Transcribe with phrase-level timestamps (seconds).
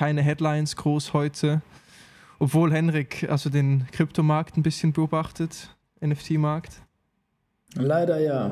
[0.00, 1.60] keine Headlines groß heute.
[2.38, 6.80] Obwohl Henrik also den Kryptomarkt ein bisschen beobachtet, NFT-Markt.
[7.74, 8.50] Leider ja.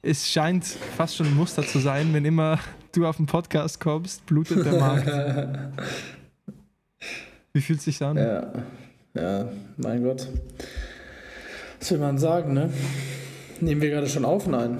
[0.00, 2.60] Es scheint fast schon ein Muster zu sein, wenn immer
[2.92, 5.08] du auf den Podcast kommst, blutet der Markt.
[7.52, 8.16] Wie fühlt es sich an?
[8.16, 8.52] Ja,
[9.14, 10.28] ja, mein Gott.
[11.80, 12.70] Was will man sagen, ne?
[13.60, 14.46] Nehmen wir gerade schon auf?
[14.46, 14.78] Nein.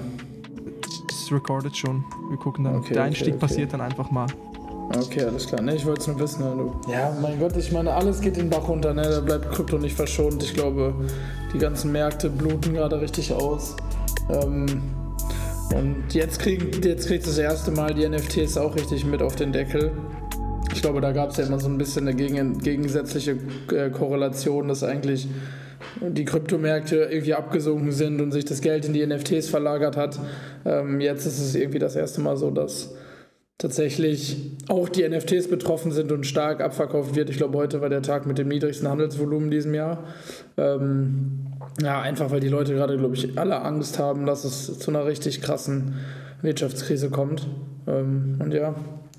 [1.09, 2.05] Es recorded schon.
[2.29, 2.75] Wir gucken dann.
[2.75, 3.45] Okay, der Einstieg okay, okay.
[3.45, 4.27] passiert dann einfach mal.
[4.97, 5.61] Okay, alles klar.
[5.61, 6.43] Ne, ich wollte es nur wissen.
[6.43, 9.03] Also, ja, mein Gott, ich meine, alles geht den Bach runter, ne?
[9.03, 10.41] Da bleibt Krypto nicht verschont.
[10.41, 10.93] Ich glaube,
[11.53, 13.75] die ganzen Märkte bluten gerade richtig aus.
[14.29, 14.81] Ähm,
[15.75, 19.51] und jetzt kriegt jetzt kriegt das erste Mal die NFTs auch richtig mit auf den
[19.51, 19.91] Deckel.
[20.73, 23.37] Ich glaube, da gab es ja immer so ein bisschen eine gegensätzliche
[23.71, 25.27] äh, Korrelation, dass eigentlich
[26.01, 30.19] die Kryptomärkte irgendwie abgesunken sind und sich das Geld in die NFTs verlagert hat.
[30.65, 32.93] Ähm, jetzt ist es irgendwie das erste Mal so, dass
[33.59, 34.37] tatsächlich
[34.69, 37.29] auch die NFTs betroffen sind und stark abverkauft wird.
[37.29, 40.05] Ich glaube, heute war der Tag mit dem niedrigsten Handelsvolumen in diesem Jahr.
[40.57, 41.45] Ähm,
[41.81, 45.05] ja, einfach weil die Leute gerade, glaube ich, alle Angst haben, dass es zu einer
[45.05, 45.95] richtig krassen
[46.41, 47.47] Wirtschaftskrise kommt.
[47.85, 48.75] Ähm, und ja,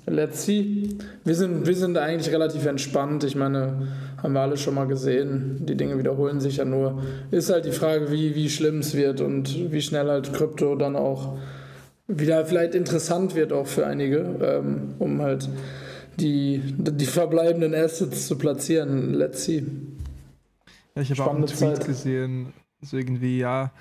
[0.07, 0.89] let's see.
[1.23, 3.23] Wir sind, wir sind eigentlich relativ entspannt.
[3.23, 3.89] Ich meine,
[4.23, 5.67] haben wir alle schon mal gesehen.
[5.67, 7.03] Die Dinge wiederholen sich ja nur.
[7.29, 10.95] Ist halt die Frage, wie, wie schlimm es wird und wie schnell halt Krypto dann
[10.95, 11.37] auch
[12.19, 15.49] wieder vielleicht interessant wird auch für einige, ähm, um halt
[16.19, 19.13] die, die verbleibenden Assets zu platzieren.
[19.13, 19.65] Let's see.
[20.95, 21.85] Ja, ich habe auch einen Tweet Zeit.
[21.85, 23.71] gesehen, so irgendwie, ja,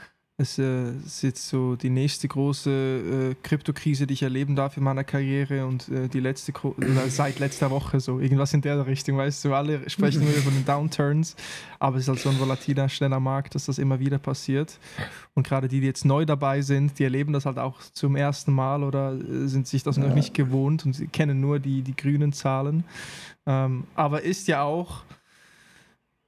[0.40, 4.82] es äh, ist jetzt so die nächste große äh, Kryptokrise, die ich erleben darf in
[4.82, 9.18] meiner Karriere und äh, die letzte, oder seit letzter Woche so, irgendwas in der Richtung,
[9.18, 11.36] weißt du, alle sprechen nur über den Downturns,
[11.78, 14.78] aber es ist halt so ein volatiler, schneller Markt, dass das immer wieder passiert.
[15.34, 18.52] Und gerade die, die jetzt neu dabei sind, die erleben das halt auch zum ersten
[18.54, 20.06] Mal oder äh, sind sich das ja.
[20.06, 22.84] noch nicht gewohnt und sie kennen nur die, die grünen Zahlen,
[23.46, 25.02] ähm, aber ist ja auch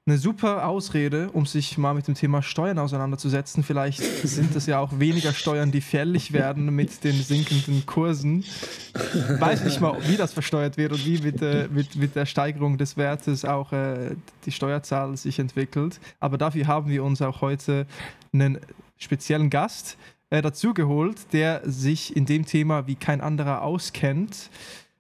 [0.04, 3.62] eine super Ausrede, um sich mal mit dem Thema Steuern auseinanderzusetzen.
[3.62, 8.40] Vielleicht sind es ja auch weniger Steuern, die fällig werden mit den sinkenden Kursen.
[8.40, 12.26] Ich weiß nicht mal, wie das versteuert wird und wie mit, äh, mit, mit der
[12.26, 16.00] Steigerung des Wertes auch äh, die Steuerzahl sich entwickelt.
[16.18, 17.86] Aber dafür haben wir uns auch heute
[18.32, 18.58] einen
[18.98, 19.96] speziellen Gast
[20.30, 24.50] äh, dazugeholt, der sich in dem Thema wie kein anderer auskennt.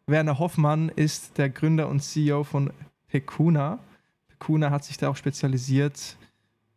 [0.06, 2.70] Werner Hoffmann ist der Gründer und CEO von
[3.08, 3.80] Pecuna.
[4.42, 6.16] Kuna hat sich da auch spezialisiert.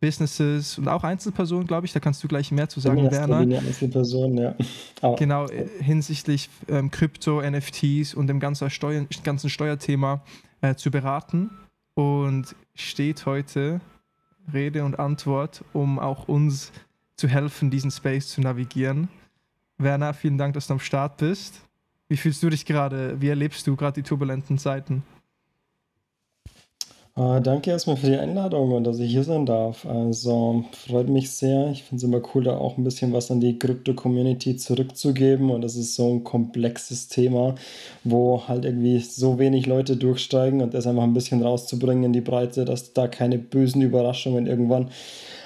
[0.02, 1.94] Businesses und auch Einzelpersonen, glaube ich.
[1.94, 3.38] Da kannst du gleich mehr zu sagen, Werner.
[3.40, 4.56] Einzelpersonen, ja.
[5.02, 10.22] Aber genau, äh, hinsichtlich ähm, Krypto, NFTs und dem ganzen, Steuer, ganzen Steuerthema
[10.62, 11.50] äh, zu beraten.
[11.96, 13.80] Und steht heute
[14.53, 16.72] Rede und Antwort, um auch uns
[17.16, 19.08] zu helfen, diesen Space zu navigieren.
[19.78, 21.62] Werner, vielen Dank, dass du am Start bist.
[22.09, 23.20] Wie fühlst du dich gerade?
[23.22, 25.03] Wie erlebst du gerade die turbulenten Zeiten?
[27.18, 29.86] Äh, danke erstmal für die Einladung und dass ich hier sein darf.
[29.86, 31.72] Also freut mich sehr.
[31.72, 35.50] Ich finde es immer cool, da auch ein bisschen was an die Krypto-Community zurückzugeben.
[35.50, 37.56] Und das ist so ein komplexes Thema,
[38.03, 42.22] wo halt irgendwie so wenig Leute durchsteigen und das einfach ein bisschen rauszubringen in die
[42.22, 44.90] Breite, dass da keine bösen Überraschungen irgendwann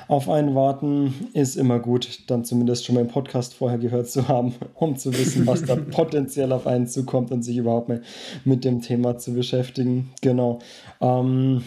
[0.10, 4.28] auf einen warten ist immer gut, dann zumindest schon mal im Podcast vorher gehört zu
[4.28, 8.02] haben, um zu wissen, was da potenziell auf einen zukommt und sich überhaupt mal
[8.44, 10.10] mit dem Thema zu beschäftigen.
[10.22, 10.60] Genau.
[11.00, 11.64] Ähm,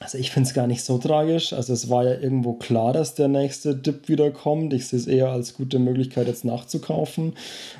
[0.00, 1.54] also ich finde es gar nicht so tragisch.
[1.54, 4.74] Also es war ja irgendwo klar, dass der nächste Dip wieder kommt.
[4.74, 7.32] Ich sehe es eher als gute Möglichkeit, jetzt nachzukaufen.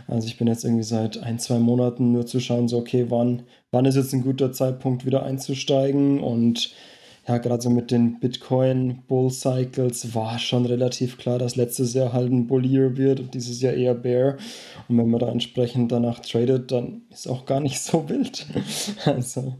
[0.08, 3.42] Also ich bin jetzt irgendwie seit ein, zwei Monaten nur zu schauen, so okay, wann,
[3.72, 6.72] wann ist jetzt ein guter Zeitpunkt wieder einzusteigen und
[7.26, 12.12] ja, gerade so mit den Bitcoin Bull Cycles war schon relativ klar, dass letztes Jahr
[12.12, 14.36] halt ein Bullier wird und dieses Jahr eher Bear.
[14.88, 18.46] Und wenn man da entsprechend danach tradet, dann ist auch gar nicht so wild.
[19.04, 19.56] also.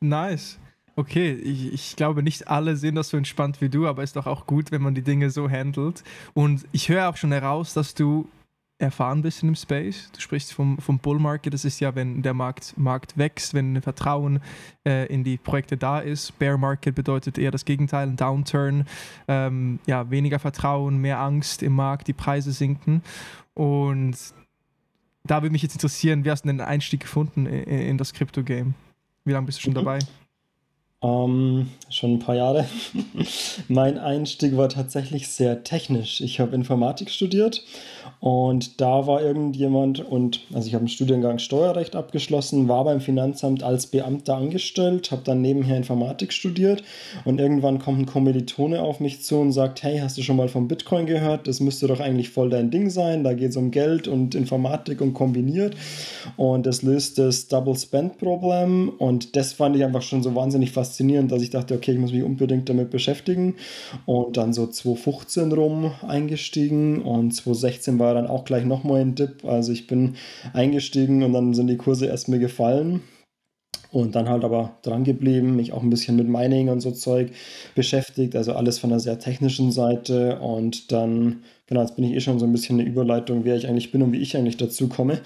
[0.00, 0.58] Nice.
[0.96, 4.26] Okay, ich, ich, glaube, nicht alle sehen das so entspannt wie du, aber ist doch
[4.26, 6.02] auch gut, wenn man die Dinge so handelt.
[6.34, 8.28] Und ich höre auch schon heraus, dass du
[8.78, 10.10] erfahren bist in dem Space.
[10.12, 13.82] Du sprichst vom, vom Bull Market, das ist ja, wenn der Markt, Markt wächst, wenn
[13.82, 14.40] Vertrauen
[14.86, 16.38] äh, in die Projekte da ist.
[16.38, 18.86] Bear Market bedeutet eher das Gegenteil, ein Downturn,
[19.26, 23.02] ähm, ja, weniger Vertrauen, mehr Angst im Markt, die Preise sinken.
[23.54, 24.16] Und
[25.24, 28.74] da würde mich jetzt interessieren, wie hast du den Einstieg gefunden in, in das Crypto-Game?
[29.24, 29.78] Wie lange bist du schon mhm.
[29.84, 29.98] dabei?
[31.00, 32.66] Ähm, schon ein paar Jahre.
[33.68, 36.20] mein Einstieg war tatsächlich sehr technisch.
[36.20, 37.62] Ich habe Informatik studiert
[38.18, 43.62] und da war irgendjemand und also ich habe einen Studiengang Steuerrecht abgeschlossen, war beim Finanzamt
[43.62, 46.82] als Beamter angestellt, habe dann nebenher Informatik studiert
[47.24, 50.48] und irgendwann kommt ein Kommilitone auf mich zu und sagt, hey, hast du schon mal
[50.48, 51.46] vom Bitcoin gehört?
[51.46, 53.22] Das müsste doch eigentlich voll dein Ding sein.
[53.22, 55.76] Da geht es um Geld und Informatik und kombiniert
[56.36, 60.72] und das löst das Double Spend Problem und das fand ich einfach schon so wahnsinnig
[60.72, 60.87] faszinierend,
[61.28, 63.54] dass ich dachte, okay, ich muss mich unbedingt damit beschäftigen
[64.06, 69.14] und dann so 2015 rum eingestiegen und 2016 war war dann auch gleich nochmal ein
[69.14, 69.44] Dip.
[69.44, 70.14] Also ich bin
[70.54, 73.02] eingestiegen und dann sind die Kurse erst mir gefallen.
[73.90, 77.32] Und dann halt aber dran geblieben, mich auch ein bisschen mit Mining und so Zeug
[77.74, 80.40] beschäftigt, also alles von der sehr technischen Seite.
[80.40, 83.68] Und dann Genau, jetzt bin ich eh schon so ein bisschen eine Überleitung, wer ich
[83.68, 85.20] eigentlich bin und wie ich eigentlich dazu komme.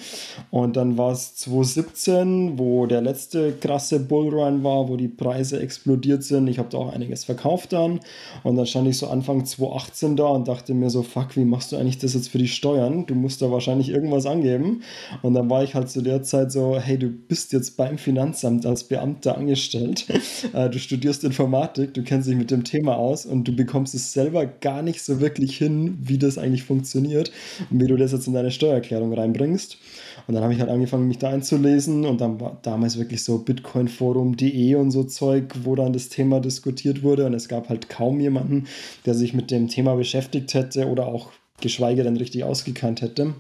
[0.51, 6.25] Und dann war es 2017, wo der letzte krasse Bullrun war, wo die Preise explodiert
[6.25, 6.49] sind.
[6.49, 8.01] Ich habe da auch einiges verkauft dann.
[8.43, 11.71] Und dann stand ich so Anfang 2018 da und dachte mir so, fuck, wie machst
[11.71, 13.07] du eigentlich das jetzt für die Steuern?
[13.07, 14.83] Du musst da wahrscheinlich irgendwas angeben.
[15.23, 18.67] Und dann war ich halt zu der Zeit so, hey, du bist jetzt beim Finanzamt
[18.67, 20.07] als Beamter angestellt.
[20.53, 24.13] Äh, du studierst Informatik, du kennst dich mit dem Thema aus und du bekommst es
[24.13, 27.31] selber gar nicht so wirklich hin, wie das das eigentlich funktioniert
[27.71, 29.79] und wie du das jetzt in deine Steuererklärung reinbringst.
[30.27, 33.39] Und dann habe ich halt angefangen, mich da einzulesen und dann war damals wirklich so
[33.39, 38.21] bitcoinforum.de und so Zeug, wo dann das Thema diskutiert wurde und es gab halt kaum
[38.21, 38.67] jemanden,
[39.07, 43.35] der sich mit dem Thema beschäftigt hätte oder auch geschweige denn richtig ausgekannt hätte.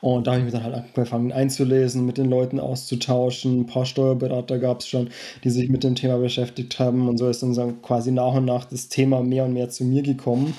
[0.00, 3.60] Und da habe ich mich dann halt angefangen einzulesen, mit den Leuten auszutauschen.
[3.60, 5.10] Ein paar Steuerberater gab es schon,
[5.44, 7.08] die sich mit dem Thema beschäftigt haben.
[7.08, 10.02] Und so ist dann quasi nach und nach das Thema mehr und mehr zu mir
[10.02, 10.54] gekommen.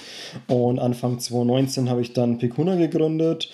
[0.47, 3.49] Und Anfang 2019 habe ich dann Pekuna gegründet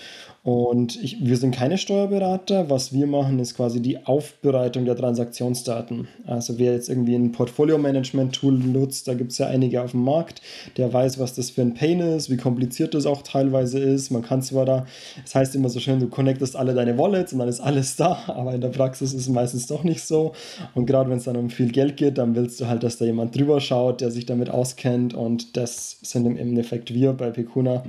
[0.45, 2.69] und ich, wir sind keine Steuerberater.
[2.69, 6.07] Was wir machen, ist quasi die Aufbereitung der Transaktionsdaten.
[6.27, 10.44] Also wer jetzt irgendwie ein Portfolio-Management-Tool nutzt, da gibt es ja einige auf dem Markt,
[10.77, 14.12] der weiß, was das für ein Pain ist, wie kompliziert das auch teilweise ist.
[14.12, 17.33] Man kann zwar da, es das heißt immer so schön, du connectest alle deine Wallets
[17.33, 20.33] und dann ist alles da, aber in der Praxis ist es meistens doch nicht so.
[20.75, 23.06] Und gerade wenn es dann um viel Geld geht, dann willst du halt, dass da
[23.06, 27.83] jemand drüber schaut, der sich damit auskennt und das sind im Endeffekt wir bei Pecuna.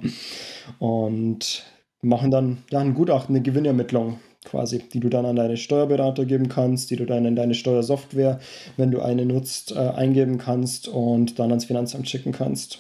[0.78, 1.66] Und
[2.02, 6.48] machen dann ja, ein Gutachten, eine Gewinnermittlung quasi, die du dann an deine Steuerberater geben
[6.48, 8.40] kannst, die du dann in deine Steuersoftware,
[8.76, 12.78] wenn du eine nutzt, äh, eingeben kannst und dann ans Finanzamt schicken kannst.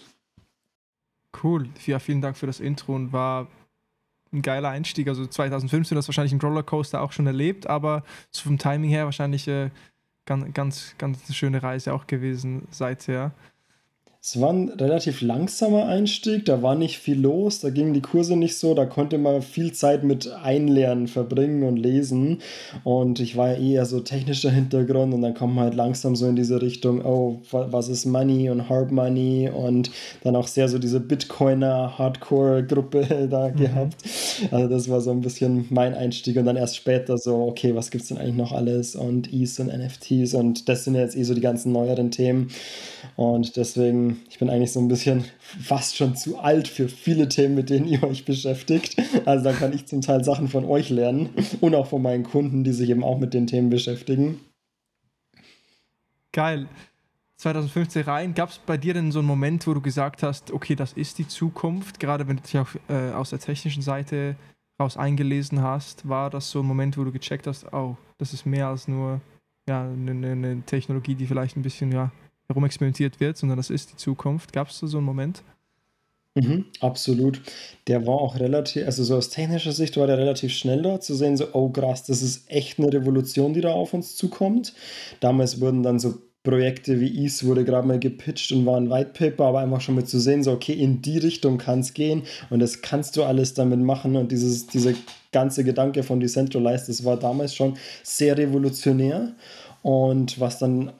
[1.42, 3.48] Cool, ja, vielen Dank für das Intro und war
[4.32, 5.08] ein geiler Einstieg.
[5.08, 9.04] Also 2015 hast du wahrscheinlich einen Rollercoaster auch schon erlebt, aber so vom Timing her
[9.04, 9.70] wahrscheinlich äh,
[10.24, 13.32] ganz, ganz, ganz schöne Reise auch gewesen seither.
[14.28, 18.36] Es war ein relativ langsamer Einstieg, da war nicht viel los, da gingen die Kurse
[18.36, 22.38] nicht so, da konnte man viel Zeit mit Einlernen verbringen und lesen.
[22.82, 26.26] Und ich war ja eher so technischer Hintergrund und dann kommt man halt langsam so
[26.26, 29.92] in diese Richtung, oh, was ist Money und Hard Money und
[30.24, 33.56] dann auch sehr so diese Bitcoiner Hardcore-Gruppe da mhm.
[33.56, 33.94] gehabt.
[34.50, 37.92] Also das war so ein bisschen mein Einstieg und dann erst später so, okay, was
[37.92, 41.22] gibt es denn eigentlich noch alles und ETH und NFTs und das sind jetzt eh
[41.22, 42.48] so die ganzen neueren Themen.
[43.14, 47.54] Und deswegen, ich bin eigentlich so ein bisschen fast schon zu alt für viele Themen,
[47.54, 48.96] mit denen ihr euch beschäftigt.
[49.24, 51.30] Also da kann ich zum Teil Sachen von euch lernen
[51.60, 54.40] und auch von meinen Kunden, die sich eben auch mit den Themen beschäftigen.
[56.32, 56.68] Geil.
[57.38, 60.74] 2015 rein, gab es bei dir denn so einen Moment, wo du gesagt hast, okay,
[60.74, 64.36] das ist die Zukunft, gerade wenn du dich auch äh, aus der technischen Seite
[64.80, 68.46] raus eingelesen hast, war das so ein Moment, wo du gecheckt hast, oh, das ist
[68.46, 69.20] mehr als nur
[69.68, 72.10] ja, eine, eine Technologie, die vielleicht ein bisschen ja,
[72.48, 74.52] herumexperimentiert wird, sondern das ist die Zukunft.
[74.52, 75.42] Gab es da so einen Moment?
[76.34, 77.40] Mhm, absolut.
[77.86, 81.14] Der war auch relativ, also so aus technischer Sicht war der relativ schnell da zu
[81.14, 84.74] sehen, so, oh krass, das ist echt eine Revolution, die da auf uns zukommt.
[85.20, 86.14] Damals wurden dann so
[86.46, 89.96] Projekte wie ETH wurde gerade mal gepitcht und war ein White Paper, aber einfach schon
[89.96, 93.24] mal zu sehen, so okay, in die Richtung kann es gehen und das kannst du
[93.24, 94.92] alles damit machen und dieses, dieser
[95.32, 99.32] ganze Gedanke von Decentralized, das war damals schon sehr revolutionär
[99.82, 100.92] und was dann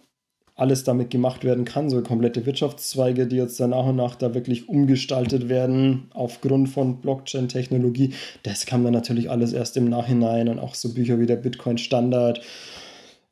[0.57, 4.35] alles damit gemacht werden kann, so komplette Wirtschaftszweige, die jetzt dann nach und nach da
[4.35, 8.15] wirklich umgestaltet werden aufgrund von Blockchain-Technologie.
[8.43, 12.41] Das kam dann natürlich alles erst im Nachhinein und auch so Bücher wie der Bitcoin-Standard.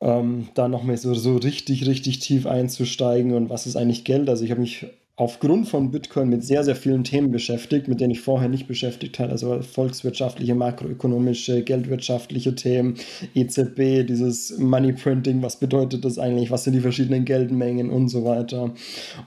[0.01, 4.29] Ähm, da nochmal so, so richtig, richtig tief einzusteigen und was ist eigentlich Geld?
[4.29, 4.85] Also ich habe mich
[5.17, 9.17] aufgrund von Bitcoin mit sehr, sehr vielen Themen beschäftigt, mit denen ich vorher nicht beschäftigt
[9.17, 9.31] hatte.
[9.31, 12.95] Also volkswirtschaftliche, makroökonomische, geldwirtschaftliche Themen,
[13.33, 18.25] EZB, dieses Money Printing, was bedeutet das eigentlich, was sind die verschiedenen Geldmengen und so
[18.25, 18.73] weiter.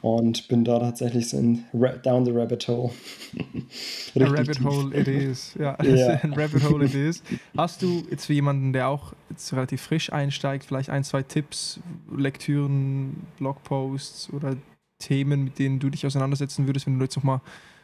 [0.02, 1.64] Und bin da tatsächlich so in
[2.02, 2.90] down the rabbit hole.
[4.20, 5.54] A rabbit hole it is.
[5.58, 6.20] Ja, yeah.
[6.22, 7.22] ein rabbit hole it is.
[7.56, 11.80] Hast du jetzt für jemanden, der auch jetzt relativ frisch einsteigt, vielleicht ein, zwei Tipps,
[12.14, 14.56] Lektüren, Blogposts oder
[14.98, 17.40] Themen, mit denen du dich auseinandersetzen würdest, wenn du jetzt nochmal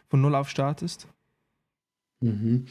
[0.09, 1.09] von Null auf startest?
[2.21, 2.67] Mhm.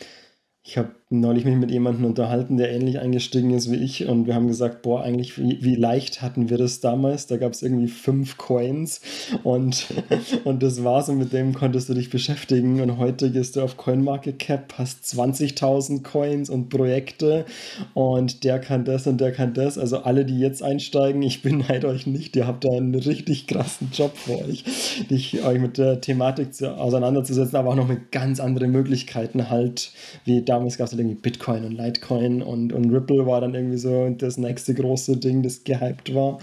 [0.65, 4.34] Ich habe neulich mich mit jemandem unterhalten, der ähnlich eingestiegen ist wie ich und wir
[4.34, 7.27] haben gesagt, boah, eigentlich wie, wie leicht hatten wir das damals?
[7.27, 9.01] Da gab es irgendwie fünf Coins
[9.43, 9.88] und,
[10.46, 13.77] und das war's und mit dem konntest du dich beschäftigen und heute gehst du auf
[13.77, 17.46] CoinMarketCap, hast 20.000 Coins und Projekte
[17.93, 19.77] und der kann das und der kann das.
[19.77, 23.89] Also alle, die jetzt einsteigen, ich beneide euch nicht, ihr habt da einen richtig krassen
[23.93, 24.63] Job vor euch,
[25.10, 29.91] dich euch mit der Thematik zu, auseinanderzusetzen, aber auch noch mit ganz anderen Möglichkeiten halt,
[30.25, 33.55] wie da damals gab es halt irgendwie Bitcoin und Litecoin und, und Ripple war dann
[33.55, 36.39] irgendwie so das nächste große Ding, das gehypt war.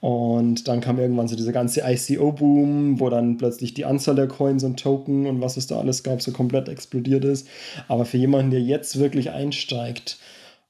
[0.00, 4.62] Und dann kam irgendwann so dieser ganze ICO-Boom, wo dann plötzlich die Anzahl der Coins
[4.64, 7.48] und Token und was es da alles gab, so komplett explodiert ist.
[7.88, 10.18] Aber für jemanden, der jetzt wirklich einsteigt,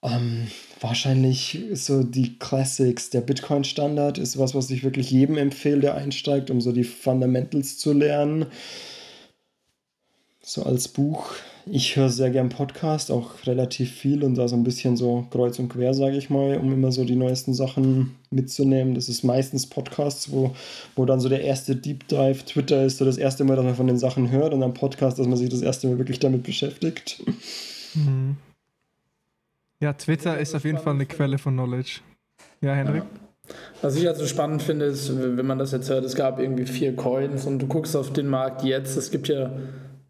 [0.02, 0.46] ähm,
[0.80, 3.10] wahrscheinlich so die Classics.
[3.10, 7.78] Der Bitcoin-Standard ist was, was ich wirklich jedem empfehle, der einsteigt, um so die Fundamentals
[7.78, 8.46] zu lernen.
[10.42, 11.34] So als Buch
[11.72, 15.58] ich höre sehr gern Podcast, auch relativ viel und da so ein bisschen so kreuz
[15.58, 18.94] und quer, sage ich mal, um immer so die neuesten Sachen mitzunehmen.
[18.94, 20.54] Das ist meistens Podcasts, wo,
[20.96, 23.76] wo dann so der erste Deep Dive, Twitter ist so das erste Mal, dass man
[23.76, 26.42] von den Sachen hört und dann Podcast, dass man sich das erste Mal wirklich damit
[26.42, 27.22] beschäftigt.
[27.94, 28.36] Mhm.
[29.80, 32.00] Ja, Twitter ist auf jeden Fall eine Quelle von Knowledge.
[32.60, 33.04] Ja, Henrik?
[33.04, 33.54] Ja.
[33.82, 36.94] Was ich also spannend finde, ist, wenn man das jetzt hört, es gab irgendwie vier
[36.94, 39.50] Coins und du guckst auf den Markt jetzt, es gibt ja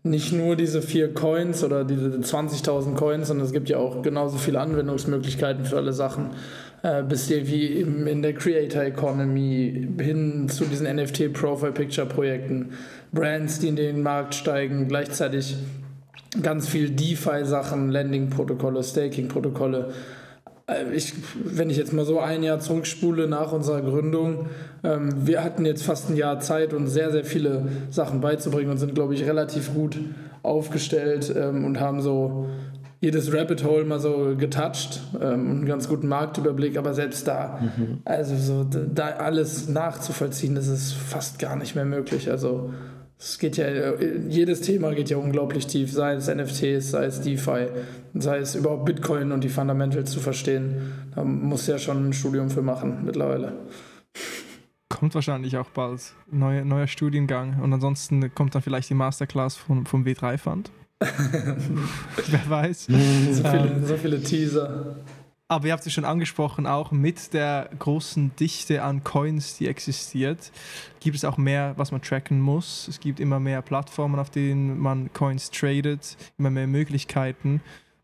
[0.02, 4.38] nicht nur diese vier Coins oder diese 20.000 Coins, sondern es gibt ja auch genauso
[4.38, 6.30] viele Anwendungsmöglichkeiten für alle Sachen.
[6.82, 12.70] Äh, bis wie in der Creator Economy hin zu diesen NFT Profile Picture Projekten,
[13.12, 15.56] Brands, die in den Markt steigen, gleichzeitig
[16.42, 19.88] ganz viel DeFi-Sachen, Lending-Protokolle, Staking-Protokolle.
[19.88, 20.19] Äh,
[20.92, 24.46] ich, wenn ich jetzt mal so ein Jahr zurückspule nach unserer Gründung,
[24.82, 28.78] ähm, wir hatten jetzt fast ein Jahr Zeit, uns sehr, sehr viele Sachen beizubringen und
[28.78, 29.98] sind, glaube ich, relativ gut
[30.42, 32.46] aufgestellt ähm, und haben so
[33.00, 37.58] jedes Rabbit Hole mal so getoucht ähm, und einen ganz guten Marktüberblick, aber selbst da,
[37.60, 37.98] mhm.
[38.04, 42.30] also so da alles nachzuvollziehen, das ist fast gar nicht mehr möglich.
[42.30, 42.70] Also
[43.20, 43.66] es geht ja,
[44.28, 47.66] jedes Thema geht ja unglaublich tief, sei es NFTs, sei es DeFi,
[48.14, 50.92] sei es überhaupt Bitcoin und die Fundamentals zu verstehen.
[51.14, 53.52] Da muss ja schon ein Studium für machen mittlerweile.
[54.88, 56.00] Kommt wahrscheinlich auch bald.
[56.30, 57.60] Neue, neuer Studiengang.
[57.60, 60.70] Und ansonsten kommt dann vielleicht die Masterclass vom, vom W3-Fund.
[61.00, 62.86] Wer weiß.
[62.86, 64.96] so, viele, so viele Teaser.
[65.50, 70.52] Aber ihr habt es schon angesprochen, auch mit der großen Dichte an Coins, die existiert,
[71.00, 72.86] gibt es auch mehr, was man tracken muss.
[72.86, 77.62] Es gibt immer mehr Plattformen, auf denen man Coins tradet, immer mehr Möglichkeiten.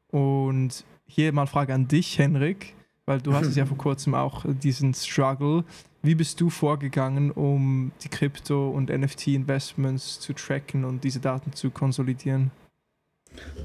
[0.08, 2.74] Und hier mal Frage an dich, Henrik,
[3.04, 5.62] weil du hast ja vor kurzem auch diesen Struggle.
[6.02, 11.70] Wie bist du vorgegangen, um die Krypto- und NFT-Investments zu tracken und diese Daten zu
[11.70, 12.50] konsolidieren?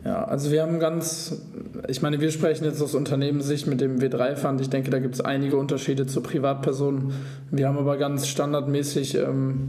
[0.03, 1.43] Ja, also wir haben ganz,
[1.87, 4.59] ich meine, wir sprechen jetzt aus Unternehmenssicht mit dem W3-Fund.
[4.59, 7.13] Ich denke, da gibt es einige Unterschiede zu Privatpersonen.
[7.51, 9.67] Wir haben aber ganz standardmäßig ähm,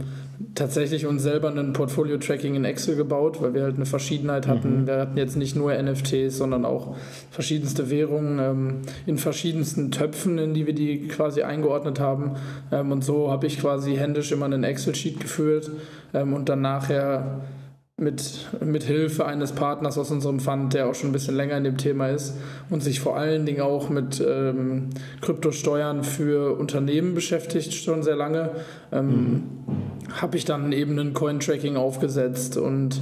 [0.55, 4.81] tatsächlich uns selber ein Portfolio-Tracking in Excel gebaut, weil wir halt eine Verschiedenheit hatten.
[4.81, 4.87] Mhm.
[4.87, 6.95] Wir hatten jetzt nicht nur NFTs, sondern auch
[7.29, 12.37] verschiedenste Währungen ähm, in verschiedensten Töpfen, in die wir die quasi eingeordnet haben.
[12.71, 15.69] Ähm, und so habe ich quasi händisch immer einen Excel-Sheet geführt
[16.15, 17.41] ähm, und dann nachher
[17.97, 21.63] mit, mit Hilfe eines Partners aus unserem Fund, der auch schon ein bisschen länger in
[21.63, 22.35] dem Thema ist
[22.69, 24.89] und sich vor allen Dingen auch mit ähm,
[25.21, 28.49] Kryptosteuern für Unternehmen beschäftigt, schon sehr lange,
[28.91, 29.43] ähm, mhm.
[30.21, 32.99] habe ich dann eben ein Coin-Tracking aufgesetzt und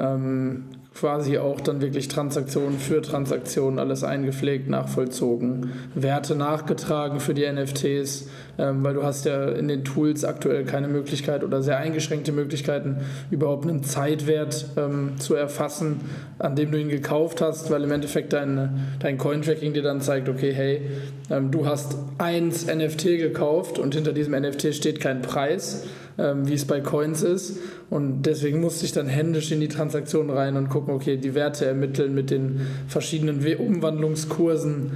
[0.00, 7.50] ähm, quasi auch dann wirklich Transaktionen für Transaktionen alles eingepflegt, nachvollzogen, Werte nachgetragen für die
[7.50, 12.32] NFTs, ähm, weil du hast ja in den Tools aktuell keine Möglichkeit oder sehr eingeschränkte
[12.32, 12.98] Möglichkeiten,
[13.30, 16.00] überhaupt einen Zeitwert ähm, zu erfassen,
[16.38, 20.28] an dem du ihn gekauft hast, weil im Endeffekt dein, dein Coin-Tracking dir dann zeigt,
[20.28, 20.82] okay, hey,
[21.30, 25.86] ähm, du hast eins NFT gekauft und hinter diesem NFT steht kein Preis,
[26.18, 27.58] ähm, wie es bei Coins ist.
[27.90, 31.66] Und deswegen musste ich dann händisch in die Transaktion rein und gucken, okay, die Werte
[31.66, 34.92] ermitteln mit den verschiedenen Umwandlungskursen.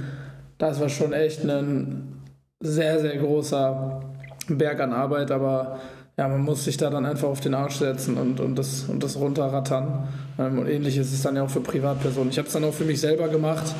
[0.57, 2.21] Das war schon echt ein
[2.59, 4.01] sehr, sehr großer
[4.47, 5.79] Berg an Arbeit, aber
[6.17, 9.03] ja, man muss sich da dann einfach auf den Arsch setzen und, und, das, und
[9.03, 10.07] das runterrattern.
[10.39, 12.29] Ähm, und ähnlich ist es dann ja auch für Privatpersonen.
[12.29, 13.75] Ich habe es dann auch für mich selber gemacht.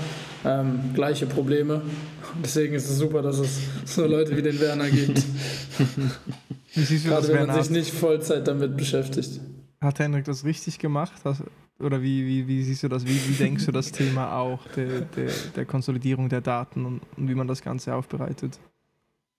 [0.46, 1.82] Ähm, gleiche Probleme.
[2.44, 5.18] Deswegen ist es super, dass es so Leute wie den Werner gibt.
[6.74, 9.40] wie siehst du Gerade das, wenn man Werner sich nicht Vollzeit damit beschäftigt.
[9.82, 11.22] Hat Henrik das richtig gemacht?
[11.80, 13.06] Oder wie, wie, wie siehst du das?
[13.06, 17.30] Wie, wie denkst du das Thema auch der, der, der Konsolidierung der Daten und, und
[17.30, 18.60] wie man das Ganze aufbereitet?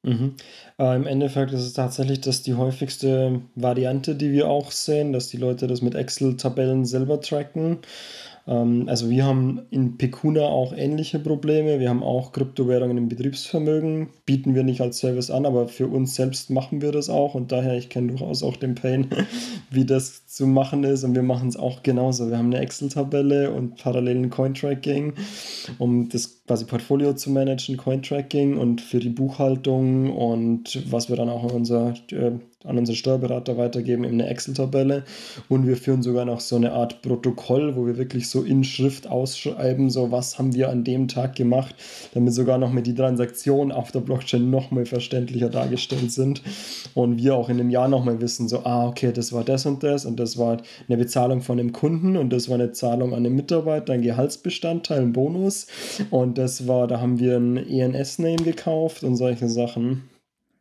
[0.05, 0.35] Mhm.
[0.79, 5.29] Äh, Im Endeffekt ist es tatsächlich das die häufigste Variante, die wir auch sehen, dass
[5.29, 7.79] die Leute das mit Excel-Tabellen selber tracken.
[8.49, 11.79] Ähm, also wir haben in Pecuna auch ähnliche Probleme.
[11.79, 16.15] Wir haben auch Kryptowährungen im Betriebsvermögen, bieten wir nicht als Service an, aber für uns
[16.15, 19.09] selbst machen wir das auch und daher, ich kenne durchaus auch den Pain,
[19.71, 22.29] wie das zu machen ist und wir machen es auch genauso.
[22.29, 25.15] Wir haben eine Excel-Tabelle und parallelen Cointracking,
[25.79, 31.31] um das quasi Portfolio zu managen, Cointracking und für die Buchhaltung und was wir dann
[31.31, 32.33] auch an unser äh,
[32.65, 35.05] an unseren Steuerberater weitergeben in eine Excel-Tabelle.
[35.49, 39.07] Und wir führen sogar noch so eine Art Protokoll, wo wir wirklich so in Schrift
[39.07, 41.75] ausschreiben, so was haben wir an dem Tag gemacht,
[42.15, 46.43] damit sogar noch mit die Transaktionen auf der Blockchain noch mal verständlicher dargestellt sind.
[46.95, 49.65] Und wir auch in einem Jahr noch mal wissen, so, ah, okay, das war das
[49.65, 50.59] und das und das war
[50.89, 55.01] eine Bezahlung von einem Kunden und das war eine Zahlung an einen Mitarbeiter, ein Gehaltsbestandteil,
[55.03, 55.67] ein Bonus.
[56.11, 60.09] Und das war, da haben wir ein ENS-Name gekauft und solche Sachen.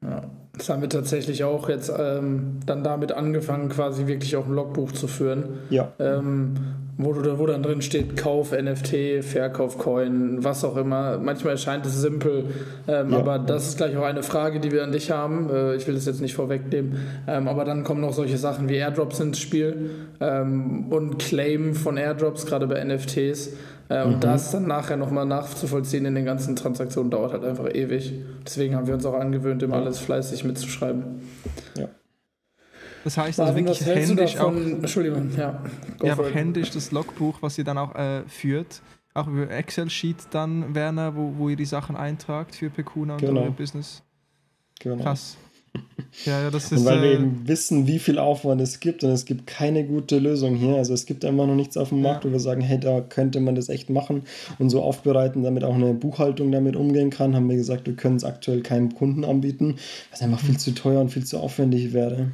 [0.01, 0.29] Ja.
[0.57, 4.91] Das haben wir tatsächlich auch jetzt ähm, dann damit angefangen, quasi wirklich auch ein Logbuch
[4.91, 5.59] zu führen.
[5.69, 5.91] Ja.
[5.99, 6.55] Ähm,
[6.97, 11.19] wo, du, wo dann drin steht, Kauf NFT, Verkauf Coin, was auch immer.
[11.19, 12.45] Manchmal erscheint es simpel,
[12.87, 13.19] ähm, ja.
[13.19, 15.49] aber das ist gleich auch eine Frage, die wir an dich haben.
[15.49, 16.97] Äh, ich will das jetzt nicht vorwegnehmen,
[17.27, 21.97] ähm, aber dann kommen noch solche Sachen wie Airdrops ins Spiel ähm, und Claim von
[21.97, 23.51] Airdrops, gerade bei NFTs.
[23.89, 24.20] Äh, und mhm.
[24.20, 28.13] das dann nachher nochmal nachzuvollziehen in den ganzen Transaktionen dauert halt einfach ewig.
[28.46, 31.22] Deswegen haben wir uns auch angewöhnt, immer alles fleißig mitzuschreiben.
[31.77, 31.88] Ja.
[33.03, 35.62] Das heißt also wirklich händisch auch, Entschuldigung, ja.
[36.03, 38.82] Ja, händisch das Logbuch, was ihr dann auch äh, führt,
[39.13, 43.44] auch über Excel-Sheet dann, Werner, wo, wo ihr die Sachen eintragt für Pekuna und genau.
[43.44, 44.03] euer Business.
[44.79, 45.01] Genau.
[45.01, 45.38] Krass.
[46.25, 49.03] Ja, ja, das ist, und weil wir äh, eben wissen, wie viel Aufwand es gibt
[49.03, 50.75] und es gibt keine gute Lösung hier.
[50.75, 52.29] Also es gibt immer noch nichts auf dem Markt, ja.
[52.29, 54.24] wo wir sagen, hey, da könnte man das echt machen
[54.57, 57.36] und so aufbereiten, damit auch eine Buchhaltung damit umgehen kann.
[57.36, 59.75] Haben wir gesagt, wir können es aktuell keinem Kunden anbieten,
[60.12, 62.31] was einfach viel zu teuer und viel zu aufwendig wäre.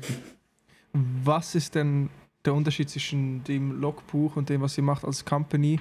[1.24, 2.10] Was ist denn
[2.46, 5.80] der Unterschied zwischen dem Logbuch und dem, was ihr macht als Company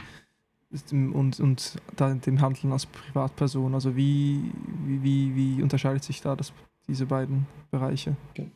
[0.90, 3.75] und, und dem Handeln als Privatperson?
[3.75, 4.40] Also wie,
[4.87, 6.52] wie, wie unterscheidet sich da das
[6.89, 8.17] diese beiden Bereiche.
[8.31, 8.51] Okay.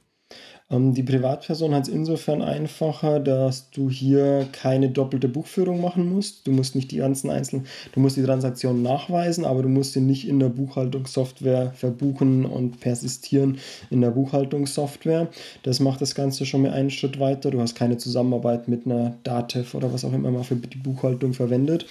[0.69, 6.47] Ähm, die Privatperson hat es insofern einfacher, dass du hier keine doppelte Buchführung machen musst.
[6.47, 10.01] Du musst nicht die ganzen einzelnen, du musst die Transaktionen nachweisen, aber du musst sie
[10.01, 13.59] nicht in der Buchhaltungssoftware verbuchen und persistieren
[13.91, 15.29] in der Buchhaltungssoftware.
[15.63, 17.53] Das macht das Ganze schon mal einen Schritt weiter.
[17.53, 21.33] Du hast keine Zusammenarbeit mit einer Datev oder was auch immer man für die Buchhaltung
[21.33, 21.87] verwendet.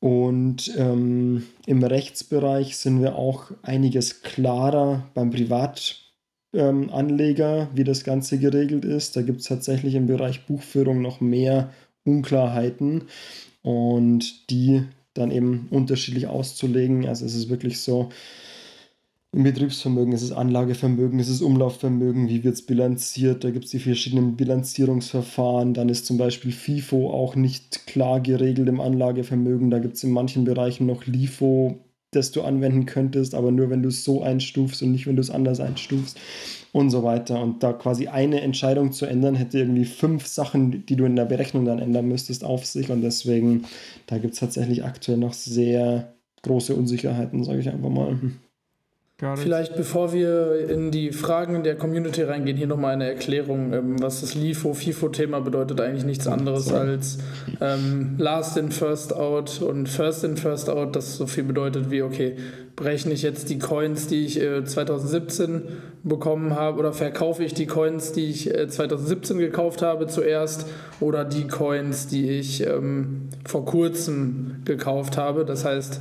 [0.00, 8.38] Und ähm, im Rechtsbereich sind wir auch einiges klarer beim Privatanleger, ähm, wie das Ganze
[8.38, 9.16] geregelt ist.
[9.16, 11.72] Da gibt es tatsächlich im Bereich Buchführung noch mehr
[12.04, 13.04] Unklarheiten
[13.62, 14.84] und die
[15.14, 17.06] dann eben unterschiedlich auszulegen.
[17.06, 18.10] Also es ist wirklich so,
[19.32, 23.70] im Betriebsvermögen ist es Anlagevermögen, ist es Umlaufvermögen, wie wird es bilanziert, da gibt es
[23.70, 29.80] die verschiedenen Bilanzierungsverfahren, dann ist zum Beispiel FIFO auch nicht klar geregelt im Anlagevermögen, da
[29.80, 31.78] gibt es in manchen Bereichen noch LIFO,
[32.10, 35.20] das du anwenden könntest, aber nur wenn du es so einstufst und nicht, wenn du
[35.20, 36.18] es anders einstufst
[36.72, 37.42] und so weiter.
[37.42, 41.26] Und da quasi eine Entscheidung zu ändern, hätte irgendwie fünf Sachen, die du in der
[41.26, 42.90] Berechnung dann ändern müsstest, auf sich.
[42.90, 43.64] Und deswegen,
[44.06, 48.18] da gibt es tatsächlich aktuell noch sehr große Unsicherheiten, sage ich einfach mal.
[49.20, 54.20] Vielleicht bevor wir in die Fragen der Community reingehen, hier nochmal eine Erklärung, ähm, was
[54.20, 55.80] das LIFO-FIFO-Thema bedeutet.
[55.80, 57.18] Eigentlich nichts anderes als
[57.60, 62.02] ähm, Last in, First out und First in, First out, das so viel bedeutet wie,
[62.02, 62.36] okay,
[62.76, 65.62] berechne ich jetzt die Coins, die ich äh, 2017
[66.04, 70.64] bekommen habe, oder verkaufe ich die Coins, die ich äh, 2017 gekauft habe zuerst,
[71.00, 75.44] oder die Coins, die ich ähm, vor kurzem gekauft habe.
[75.44, 76.00] Das heißt,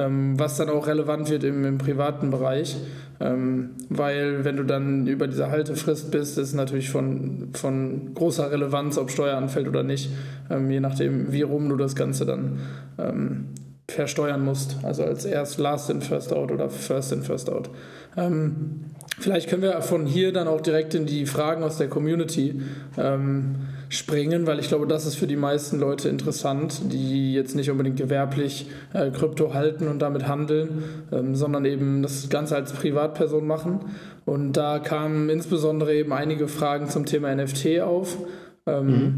[0.00, 2.76] was dann auch relevant wird im, im privaten Bereich.
[3.20, 8.96] Ähm, weil wenn du dann über diese Haltefrist bist, ist natürlich von, von großer Relevanz,
[8.96, 10.10] ob Steuer anfällt oder nicht,
[10.50, 12.60] ähm, je nachdem, wie rum du das Ganze dann
[12.96, 13.46] ähm,
[13.88, 14.76] versteuern musst.
[14.84, 17.70] Also als erst Last in First Out oder First in First Out.
[18.16, 18.84] Ähm,
[19.18, 22.62] vielleicht können wir von hier dann auch direkt in die Fragen aus der Community
[22.96, 23.56] ähm,
[23.88, 27.96] springen, weil ich glaube, das ist für die meisten Leute interessant, die jetzt nicht unbedingt
[27.96, 33.80] gewerblich äh, Krypto halten und damit handeln, ähm, sondern eben das Ganze als Privatperson machen.
[34.26, 38.18] Und da kamen insbesondere eben einige Fragen zum Thema NFT auf.
[38.66, 39.14] Ähm, mhm.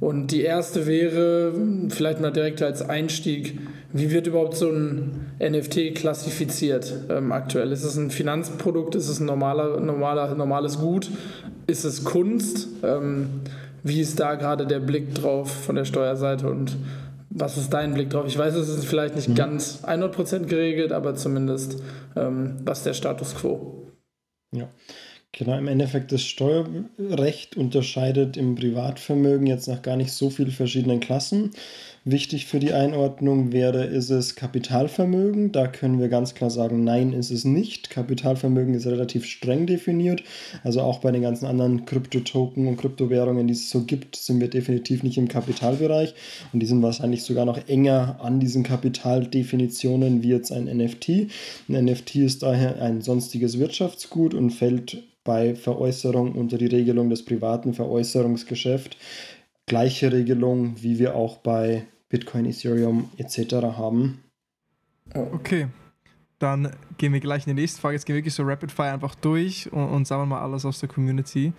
[0.00, 1.52] Und die erste wäre,
[1.88, 3.58] vielleicht mal direkt als Einstieg,
[3.92, 7.72] wie wird überhaupt so ein NFT klassifiziert ähm, aktuell?
[7.72, 8.94] Ist es ein Finanzprodukt?
[8.94, 11.10] Ist es ein normaler, normaler, normales Gut?
[11.66, 12.68] Ist es Kunst?
[12.82, 13.28] Ähm,
[13.82, 16.76] wie ist da gerade der Blick drauf von der Steuerseite und
[17.30, 18.24] was ist dein Blick drauf?
[18.26, 19.36] Ich weiß, es ist vielleicht nicht mhm.
[19.36, 21.80] ganz 100% geregelt, aber zumindest
[22.16, 23.86] ähm, was der Status quo.
[24.52, 24.68] Ja,
[25.32, 30.98] Genau, im Endeffekt das Steuerrecht unterscheidet im Privatvermögen jetzt nach gar nicht so vielen verschiedenen
[30.98, 31.52] Klassen.
[32.06, 35.52] Wichtig für die Einordnung wäre, ist es Kapitalvermögen?
[35.52, 37.90] Da können wir ganz klar sagen, nein, ist es nicht.
[37.90, 40.22] Kapitalvermögen ist relativ streng definiert.
[40.64, 44.48] Also auch bei den ganzen anderen Kryptotoken und Kryptowährungen, die es so gibt, sind wir
[44.48, 46.14] definitiv nicht im Kapitalbereich.
[46.54, 51.28] Und die sind wahrscheinlich sogar noch enger an diesen Kapitaldefinitionen wie jetzt ein NFT.
[51.68, 57.24] Ein NFT ist daher ein sonstiges Wirtschaftsgut und fällt bei Veräußerung unter die Regelung des
[57.24, 58.96] privaten Veräußerungsgeschäfts.
[59.70, 63.54] Gleiche Regelung, wie wir auch bei Bitcoin, Ethereum etc.
[63.78, 64.24] haben.
[65.14, 65.68] Okay,
[66.40, 67.94] dann gehen wir gleich in die nächste Frage.
[67.94, 70.80] Jetzt gehen wir wirklich so Rapid Fire einfach durch und, und sammeln mal alles aus
[70.80, 71.52] der Community.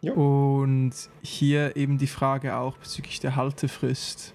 [0.00, 0.14] Jo.
[0.14, 4.32] Und hier eben die Frage auch bezüglich der Haltefrist.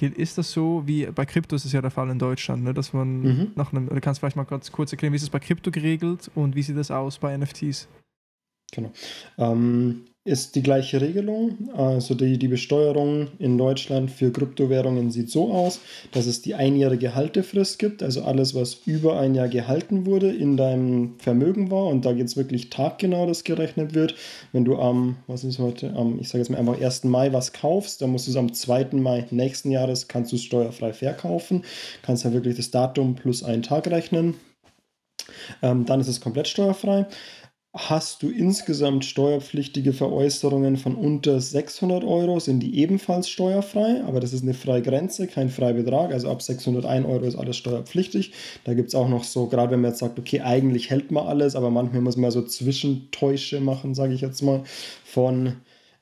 [0.00, 2.94] Ist das so, wie bei Krypto ist es ja der Fall in Deutschland, ne, dass
[2.94, 3.52] man mhm.
[3.54, 5.70] nach einem, oder kannst du vielleicht mal ganz kurz erklären, wie ist es bei Krypto
[5.70, 7.86] geregelt und wie sieht das aus bei NFTs?
[8.72, 8.92] Genau.
[9.36, 11.70] Ähm, ist die gleiche Regelung.
[11.76, 17.14] Also die, die Besteuerung in Deutschland für Kryptowährungen sieht so aus, dass es die einjährige
[17.14, 18.02] Haltefrist gibt.
[18.02, 21.86] Also alles, was über ein Jahr gehalten wurde, in deinem Vermögen war.
[21.86, 24.16] Und da es wirklich taggenau, das gerechnet wird.
[24.52, 27.04] Wenn du am, was ist heute, am, ich sage jetzt mal einfach 1.
[27.04, 28.88] Mai was kaufst, dann musst du es am 2.
[28.92, 31.62] Mai nächsten Jahres, kannst du es steuerfrei verkaufen.
[32.02, 34.34] Kannst ja wirklich das Datum plus einen Tag rechnen.
[35.62, 37.06] Ähm, dann ist es komplett steuerfrei
[37.76, 44.32] hast du insgesamt steuerpflichtige Veräußerungen von unter 600 Euro, sind die ebenfalls steuerfrei, aber das
[44.32, 48.32] ist eine Freigrenze, kein Freibetrag, also ab 601 Euro ist alles steuerpflichtig.
[48.64, 51.26] Da gibt es auch noch so, gerade wenn man jetzt sagt, okay, eigentlich hält man
[51.26, 54.62] alles, aber manchmal muss man so Zwischentäusche machen, sage ich jetzt mal,
[55.04, 55.56] von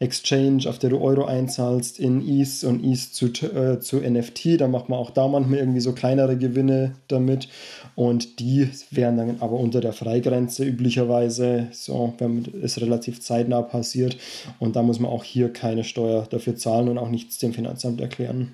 [0.04, 4.60] Exchange, auf der du Euro einzahlst, in ETH und ETH zu, äh, zu NFT.
[4.60, 7.48] Da macht man auch da manchmal irgendwie so kleinere Gewinne damit.
[7.96, 14.16] Und die wären dann aber unter der Freigrenze üblicherweise, so, wenn es relativ zeitnah passiert.
[14.58, 18.00] Und da muss man auch hier keine Steuer dafür zahlen und auch nichts dem Finanzamt
[18.00, 18.52] erklären.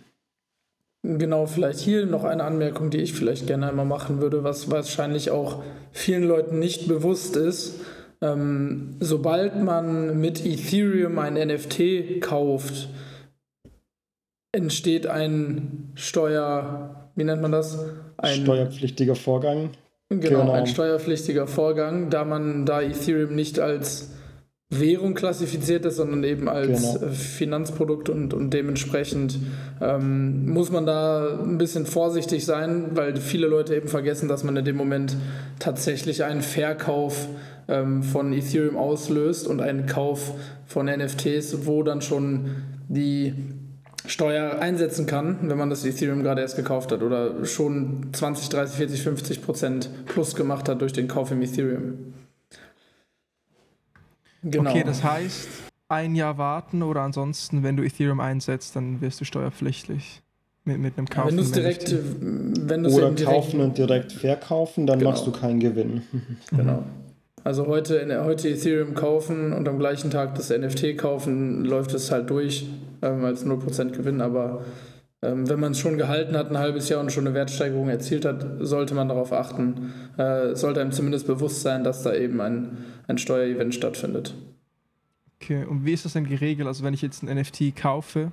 [1.03, 5.31] Genau, vielleicht hier noch eine Anmerkung, die ich vielleicht gerne einmal machen würde, was wahrscheinlich
[5.31, 7.81] auch vielen Leuten nicht bewusst ist.
[8.23, 12.89] Ähm, sobald man mit Ethereum ein NFT kauft,
[14.53, 17.79] entsteht ein Steuer, wie nennt man das?
[18.19, 19.71] Ein steuerpflichtiger Vorgang.
[20.11, 24.11] Genau, genau, ein steuerpflichtiger Vorgang, da man da Ethereum nicht als
[24.73, 27.13] Währung klassifiziert ist, sondern eben als genau.
[27.13, 29.39] Finanzprodukt und, und dementsprechend
[29.81, 34.57] ähm, muss man da ein bisschen vorsichtig sein, weil viele Leute eben vergessen, dass man
[34.57, 35.17] in dem Moment
[35.59, 37.29] tatsächlich einen Verkauf
[37.69, 40.33] ähm, von Ethereum auslöst und einen Kauf
[40.67, 42.57] von NFTs, wo dann schon
[42.89, 43.35] die
[44.07, 48.77] Steuer einsetzen kann, wenn man das Ethereum gerade erst gekauft hat oder schon 20, 30,
[48.77, 52.15] 40, 50 Prozent plus gemacht hat durch den Kauf im Ethereum.
[54.43, 54.71] Genau.
[54.71, 55.49] Okay, das heißt,
[55.89, 60.23] ein Jahr warten oder ansonsten, wenn du Ethereum einsetzt, dann wirst du steuerpflichtig
[60.65, 61.27] mit, mit einem Kauf.
[61.27, 65.11] Wenn du es direkt, wenn oder direkt, kaufen und direkt verkaufen, dann genau.
[65.11, 66.03] machst du keinen Gewinn.
[66.51, 66.85] Genau.
[67.43, 72.29] Also heute, heute Ethereum kaufen und am gleichen Tag das NFT kaufen, läuft es halt
[72.29, 72.69] durch
[73.03, 74.21] ähm, als 0% Gewinn.
[74.21, 74.63] Aber
[75.23, 78.25] ähm, wenn man es schon gehalten hat, ein halbes Jahr und schon eine Wertsteigerung erzielt
[78.25, 82.79] hat, sollte man darauf achten, äh, sollte einem zumindest bewusst sein, dass da eben ein,
[83.07, 84.35] ein Steuerevent stattfindet.
[85.41, 86.69] Okay, und wie ist das denn geregelt?
[86.69, 88.33] Also wenn ich jetzt ein NFT kaufe,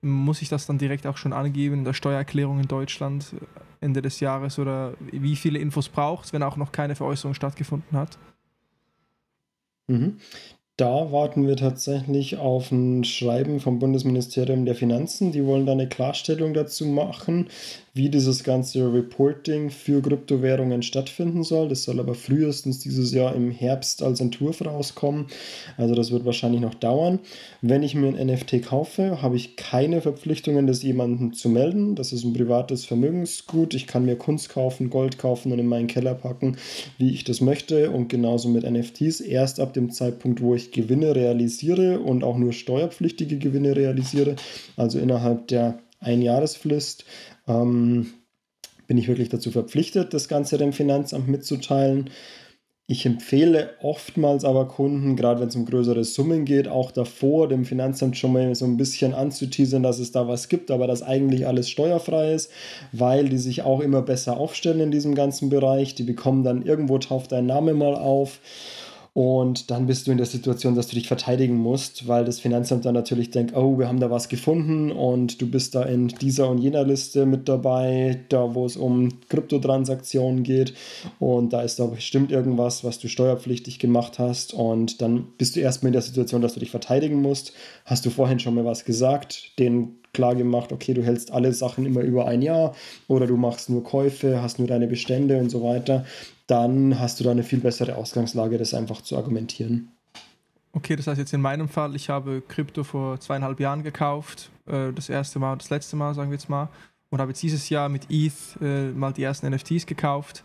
[0.00, 3.34] muss ich das dann direkt auch schon angeben in der Steuererklärung in Deutschland
[3.80, 7.98] Ende des Jahres oder wie viele Infos braucht es, wenn auch noch keine Veräußerung stattgefunden
[7.98, 8.18] hat?
[9.88, 10.18] Mhm.
[10.76, 15.32] Da warten wir tatsächlich auf ein Schreiben vom Bundesministerium der Finanzen.
[15.32, 17.48] Die wollen da eine Klarstellung dazu machen,
[17.96, 21.68] wie dieses ganze Reporting für Kryptowährungen stattfinden soll.
[21.68, 25.28] Das soll aber frühestens dieses Jahr im Herbst als Entwurf rauskommen.
[25.78, 27.20] Also das wird wahrscheinlich noch dauern.
[27.62, 31.94] Wenn ich mir ein NFT kaufe, habe ich keine Verpflichtungen, das jemandem zu melden.
[31.94, 33.72] Das ist ein privates Vermögensgut.
[33.72, 36.58] Ich kann mir Kunst kaufen, Gold kaufen und in meinen Keller packen,
[36.98, 37.90] wie ich das möchte.
[37.90, 39.22] Und genauso mit NFTs.
[39.22, 44.36] Erst ab dem Zeitpunkt, wo ich Gewinne realisiere und auch nur steuerpflichtige Gewinne realisiere,
[44.76, 47.04] also innerhalb der Einjahresfrist,
[47.46, 48.08] ähm,
[48.86, 52.10] bin ich wirklich dazu verpflichtet, das Ganze dem Finanzamt mitzuteilen.
[52.88, 57.64] Ich empfehle oftmals aber Kunden, gerade wenn es um größere Summen geht, auch davor dem
[57.64, 61.48] Finanzamt schon mal so ein bisschen anzuteasern, dass es da was gibt, aber dass eigentlich
[61.48, 62.52] alles steuerfrei ist,
[62.92, 65.96] weil die sich auch immer besser aufstellen in diesem ganzen Bereich.
[65.96, 68.38] Die bekommen dann irgendwo tauft dein Name mal auf
[69.16, 72.84] und dann bist du in der Situation, dass du dich verteidigen musst, weil das Finanzamt
[72.84, 76.50] dann natürlich denkt, oh, wir haben da was gefunden und du bist da in dieser
[76.50, 80.74] und jener Liste mit dabei, da wo es um Kryptotransaktionen geht.
[81.18, 84.52] Und da ist da bestimmt irgendwas, was du steuerpflichtig gemacht hast.
[84.52, 87.54] Und dann bist du erstmal in der Situation, dass du dich verteidigen musst.
[87.86, 91.84] Hast du vorhin schon mal was gesagt, den klar gemacht, okay, du hältst alle Sachen
[91.84, 92.74] immer über ein Jahr
[93.06, 96.06] oder du machst nur Käufe, hast nur deine Bestände und so weiter,
[96.46, 99.92] dann hast du da eine viel bessere Ausgangslage, das einfach zu argumentieren.
[100.72, 104.92] Okay, das heißt jetzt in meinem Fall, ich habe Krypto vor zweieinhalb Jahren gekauft, äh,
[104.92, 106.68] das erste Mal, das letzte Mal, sagen wir jetzt mal,
[107.10, 110.44] und habe jetzt dieses Jahr mit ETH äh, mal die ersten NFTs gekauft.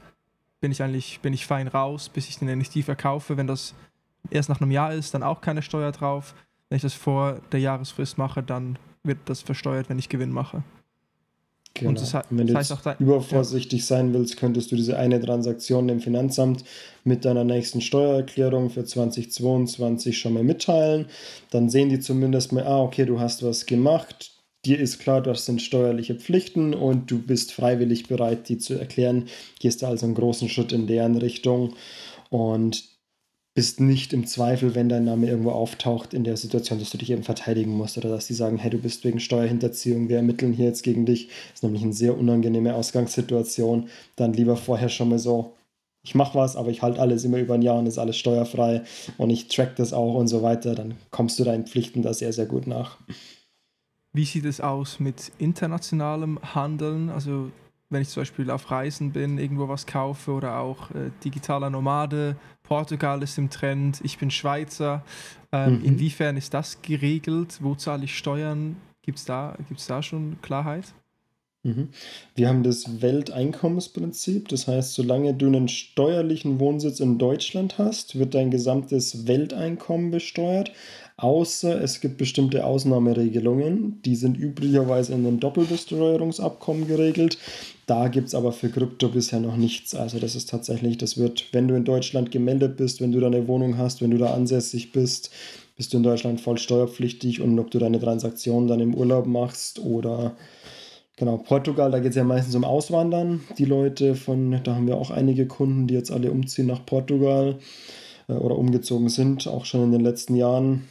[0.59, 3.35] Bin ich eigentlich, bin ich fein raus, bis ich den NFT verkaufe.
[3.35, 3.73] Wenn das
[4.29, 6.35] erst nach einem Jahr ist, dann auch keine Steuer drauf.
[6.69, 10.63] Wenn ich das vor der Jahresfrist mache, dann wird das versteuert, wenn ich Gewinn mache.
[11.73, 11.89] Genau.
[11.89, 13.85] Und das, wenn du da, übervorsichtig ja.
[13.85, 16.65] sein willst, könntest du diese eine Transaktion dem Finanzamt
[17.05, 21.05] mit deiner nächsten Steuererklärung für 2022 schon mal mitteilen.
[21.49, 24.31] Dann sehen die zumindest mal, ah, okay, du hast was gemacht.
[24.65, 29.27] Dir ist klar, das sind steuerliche Pflichten und du bist freiwillig bereit, die zu erklären.
[29.59, 31.73] Gehst du also einen großen Schritt in deren Richtung.
[32.29, 32.83] Und
[33.53, 37.11] bist nicht im Zweifel, wenn dein Name irgendwo auftaucht, in der Situation, dass du dich
[37.11, 40.67] eben verteidigen musst oder dass die sagen, hey, du bist wegen Steuerhinterziehung, wir ermitteln hier
[40.67, 41.27] jetzt gegen dich.
[41.27, 43.89] Das ist nämlich eine sehr unangenehme Ausgangssituation.
[44.15, 45.53] Dann lieber vorher schon mal so,
[46.03, 48.83] ich mache was, aber ich halte alles immer über ein Jahr und ist alles steuerfrei
[49.17, 50.73] und ich track das auch und so weiter.
[50.73, 52.97] Dann kommst du deinen Pflichten da sehr, sehr gut nach.
[54.13, 57.09] Wie sieht es aus mit internationalem Handeln?
[57.09, 57.51] Also
[57.91, 62.35] wenn ich zum Beispiel auf Reisen bin, irgendwo was kaufe oder auch äh, digitaler Nomade,
[62.63, 65.03] Portugal ist im Trend, ich bin Schweizer.
[65.51, 65.85] Ähm, mhm.
[65.85, 67.59] Inwiefern ist das geregelt?
[67.61, 68.77] Wo zahle ich Steuern?
[69.01, 70.93] Gibt es da, gibt's da schon Klarheit?
[71.63, 71.89] Mhm.
[72.33, 74.47] Wir haben das Welteinkommensprinzip.
[74.47, 80.71] Das heißt, solange du einen steuerlichen Wohnsitz in Deutschland hast, wird dein gesamtes Welteinkommen besteuert.
[81.17, 84.01] Außer es gibt bestimmte Ausnahmeregelungen.
[84.03, 87.37] Die sind üblicherweise in einem Doppelbesteuerungsabkommen geregelt.
[87.87, 89.95] Da gibt es aber für Krypto bisher noch nichts.
[89.95, 93.27] Also das ist tatsächlich, das wird, wenn du in Deutschland gemeldet bist, wenn du da
[93.27, 95.31] eine Wohnung hast, wenn du da ansässig bist,
[95.75, 99.79] bist du in Deutschland voll steuerpflichtig und ob du deine Transaktion dann im Urlaub machst
[99.79, 100.35] oder
[101.17, 103.41] genau, Portugal, da geht es ja meistens um Auswandern.
[103.57, 107.57] Die Leute von, da haben wir auch einige Kunden, die jetzt alle umziehen nach Portugal
[108.27, 110.87] äh, oder umgezogen sind, auch schon in den letzten Jahren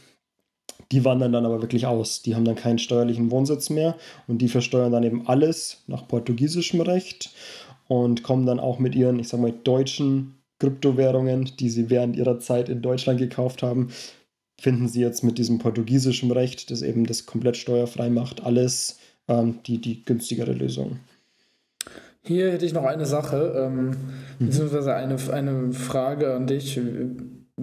[0.91, 2.21] die wandern dann aber wirklich aus.
[2.21, 3.95] Die haben dann keinen steuerlichen Wohnsitz mehr
[4.27, 7.31] und die versteuern dann eben alles nach portugiesischem Recht
[7.87, 12.39] und kommen dann auch mit ihren, ich sag mal, deutschen Kryptowährungen, die sie während ihrer
[12.39, 13.89] Zeit in Deutschland gekauft haben,
[14.59, 19.59] finden sie jetzt mit diesem portugiesischen Recht, das eben das komplett steuerfrei macht, alles ähm,
[19.65, 20.99] die, die günstigere Lösung.
[22.23, 23.87] Hier hätte ich noch eine Sache, ähm,
[24.37, 24.45] mhm.
[24.45, 26.79] beziehungsweise eine, eine Frage an dich.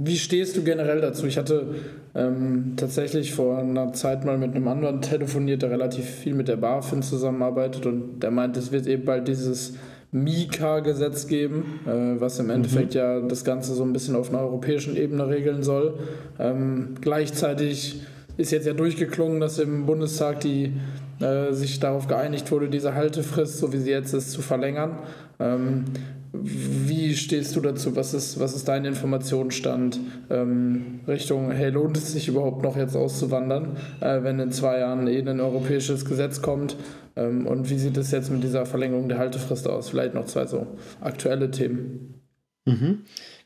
[0.00, 1.26] Wie stehst du generell dazu?
[1.26, 1.74] Ich hatte
[2.14, 6.56] ähm, tatsächlich vor einer Zeit mal mit einem anderen telefoniert, der relativ viel mit der
[6.56, 9.74] BaFin zusammenarbeitet und der meint, es wird eben bald dieses
[10.12, 12.52] Mika-Gesetz geben, äh, was im mhm.
[12.52, 13.00] Endeffekt mhm.
[13.00, 15.98] ja das Ganze so ein bisschen auf einer europäischen Ebene regeln soll.
[16.38, 18.02] Ähm, gleichzeitig
[18.36, 20.74] ist jetzt ja durchgeklungen, dass im Bundestag die
[21.20, 24.98] äh, sich darauf geeinigt wurde, diese Haltefrist, so wie sie jetzt ist, zu verlängern.
[25.40, 25.86] Ähm,
[26.32, 27.96] wie stehst du dazu?
[27.96, 29.98] Was ist, was ist dein Informationsstand
[30.30, 35.06] ähm, Richtung, hey, lohnt es sich überhaupt noch jetzt auszuwandern, äh, wenn in zwei Jahren
[35.06, 36.76] eh ein europäisches Gesetz kommt?
[37.16, 39.88] Ähm, und wie sieht es jetzt mit dieser Verlängerung der Haltefrist aus?
[39.88, 40.66] Vielleicht noch zwei so
[41.00, 42.17] aktuelle Themen.
[42.68, 42.98] Mhm.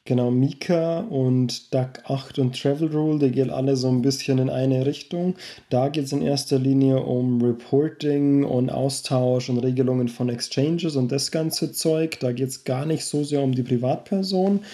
[0.04, 4.50] Genau, Mika und Duck 8 und Travel Rule, die gehen alle so ein bisschen in
[4.50, 5.36] eine Richtung.
[5.70, 11.12] Da geht es in erster Linie um Reporting und Austausch und Regelungen von Exchanges und
[11.12, 12.18] das ganze Zeug.
[12.18, 14.64] Da geht es gar nicht so sehr um die Privatperson.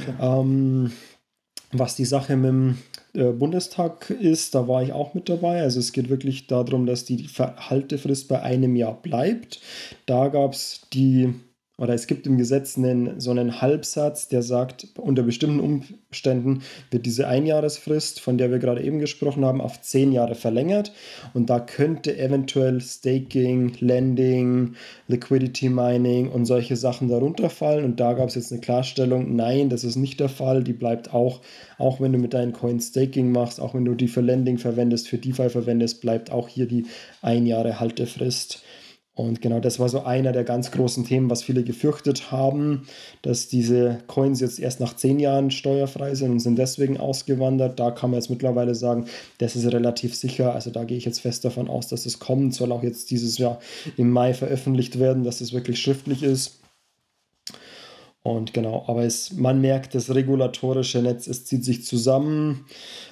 [0.00, 0.14] Okay.
[0.20, 0.90] Ähm,
[1.70, 2.78] was die Sache mit dem
[3.14, 5.62] äh, Bundestag ist, da war ich auch mit dabei.
[5.62, 9.60] Also es geht wirklich darum, dass die Haltefrist bei einem Jahr bleibt.
[10.06, 11.34] Da gab es die
[11.78, 17.06] oder es gibt im Gesetz einen, so einen Halbsatz, der sagt, unter bestimmten Umständen wird
[17.06, 20.92] diese Einjahresfrist, von der wir gerade eben gesprochen haben, auf zehn Jahre verlängert.
[21.32, 24.74] Und da könnte eventuell Staking, Lending,
[25.08, 27.84] Liquidity Mining und solche Sachen darunter fallen.
[27.84, 30.62] Und da gab es jetzt eine Klarstellung, nein, das ist nicht der Fall.
[30.62, 31.40] Die bleibt auch,
[31.78, 35.08] auch wenn du mit deinen Coins Staking machst, auch wenn du die für Lending verwendest,
[35.08, 36.84] für DeFi verwendest, bleibt auch hier die
[37.22, 38.62] ein Jahre Haltefrist.
[39.14, 42.86] Und genau das war so einer der ganz großen Themen, was viele gefürchtet haben,
[43.20, 47.78] dass diese Coins jetzt erst nach zehn Jahren steuerfrei sind und sind deswegen ausgewandert.
[47.78, 49.04] Da kann man jetzt mittlerweile sagen,
[49.36, 50.54] das ist relativ sicher.
[50.54, 52.54] Also da gehe ich jetzt fest davon aus, dass es kommt.
[52.54, 53.60] Soll auch jetzt dieses Jahr
[53.98, 56.61] im Mai veröffentlicht werden, dass es wirklich schriftlich ist.
[58.24, 62.66] Und genau, aber es, man merkt, das regulatorische Netz, es zieht sich zusammen.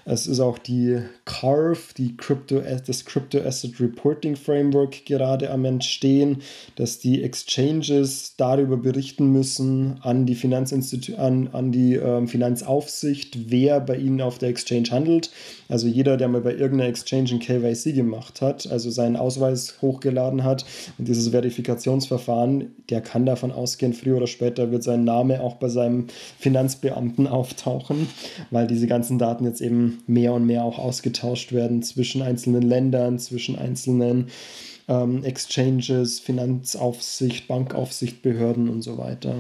[0.04, 6.42] Es ist auch die CARF, die Crypto, das Crypto Asset Reporting Framework gerade am Entstehen,
[6.76, 13.80] dass die Exchanges darüber berichten müssen an die Finanzinstitu an, an die ähm, Finanzaufsicht, wer
[13.80, 15.32] bei ihnen auf der Exchange handelt.
[15.68, 20.44] Also jeder, der mal bei irgendeiner Exchange ein KYC gemacht hat, also seinen Ausweis hochgeladen
[20.44, 20.64] hat
[20.98, 25.68] und dieses Verifikationsverfahren, der kann davon ausgehen, früher oder später wird sein Name auch bei
[25.68, 26.06] seinem
[26.38, 28.08] Finanzbeamten auftauchen,
[28.50, 33.18] weil diese ganzen Daten jetzt eben mehr und mehr auch ausgetauscht werden zwischen einzelnen Ländern,
[33.18, 34.26] zwischen einzelnen
[34.88, 39.34] ähm, Exchanges, Finanzaufsicht, Bankaufsicht, Behörden und so weiter.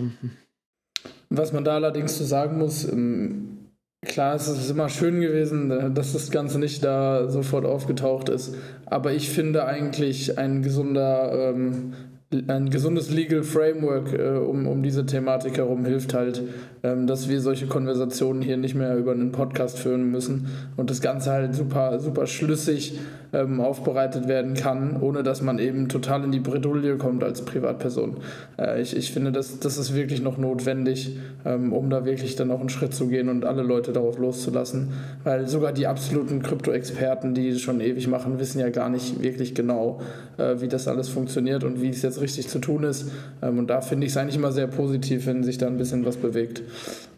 [1.28, 3.58] Was man da allerdings zu sagen muss, ähm,
[4.02, 8.54] klar, es ist immer schön gewesen, äh, dass das Ganze nicht da sofort aufgetaucht ist,
[8.86, 11.94] aber ich finde eigentlich ein gesunder ähm,
[12.32, 16.42] ein gesundes Legal Framework äh, um, um diese Thematik herum hilft halt,
[16.82, 21.30] dass wir solche Konversationen hier nicht mehr über einen Podcast führen müssen und das Ganze
[21.30, 22.98] halt super, super schlüssig
[23.32, 28.16] ähm, aufbereitet werden kann, ohne dass man eben total in die Bredouille kommt als Privatperson.
[28.58, 32.50] Äh, ich, ich finde, das, das ist wirklich noch notwendig, ähm, um da wirklich dann
[32.50, 34.88] auch einen Schritt zu gehen und alle Leute darauf loszulassen,
[35.24, 39.54] weil sogar die absoluten Krypto-Experten, die es schon ewig machen, wissen ja gar nicht wirklich
[39.54, 40.00] genau,
[40.38, 43.10] äh, wie das alles funktioniert und wie es jetzt richtig zu tun ist.
[43.42, 46.04] Ähm, und da finde ich es eigentlich immer sehr positiv, wenn sich da ein bisschen
[46.04, 46.62] was bewegt.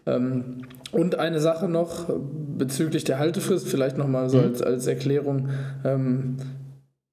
[0.06, 2.10] Ähm, und eine Sache noch
[2.58, 4.44] bezüglich der Haltefrist, vielleicht nochmal so mhm.
[4.44, 5.48] als, als Erklärung.
[5.84, 6.36] Ähm,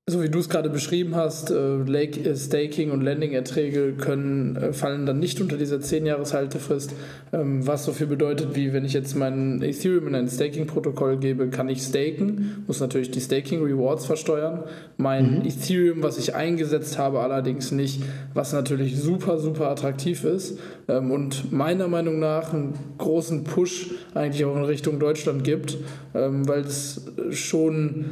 [0.09, 4.73] so wie du es gerade beschrieben hast, äh, Lake, äh, Staking und Landing-Erträge können, äh,
[4.73, 6.93] fallen dann nicht unter dieser 10-Jahres-Haltefrist,
[7.33, 11.49] ähm, was so viel bedeutet, wie wenn ich jetzt mein Ethereum in ein Staking-Protokoll gebe,
[11.49, 14.63] kann ich staken, muss natürlich die Staking-Rewards versteuern.
[14.97, 15.45] Mein mhm.
[15.45, 18.01] Ethereum, was ich eingesetzt habe, allerdings nicht,
[18.33, 24.43] was natürlich super, super attraktiv ist ähm, und meiner Meinung nach einen großen Push eigentlich
[24.45, 25.77] auch in Richtung Deutschland gibt,
[26.15, 28.05] ähm, weil es schon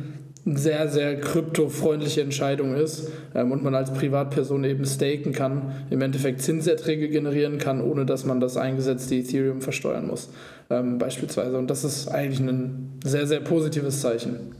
[0.55, 6.41] sehr, sehr kryptofreundliche Entscheidung ist ähm, und man als Privatperson eben staken kann, im Endeffekt
[6.41, 10.29] Zinserträge generieren kann, ohne dass man das eingesetzte Ethereum versteuern muss,
[10.69, 11.57] ähm, beispielsweise.
[11.57, 14.55] Und das ist eigentlich ein sehr, sehr positives Zeichen.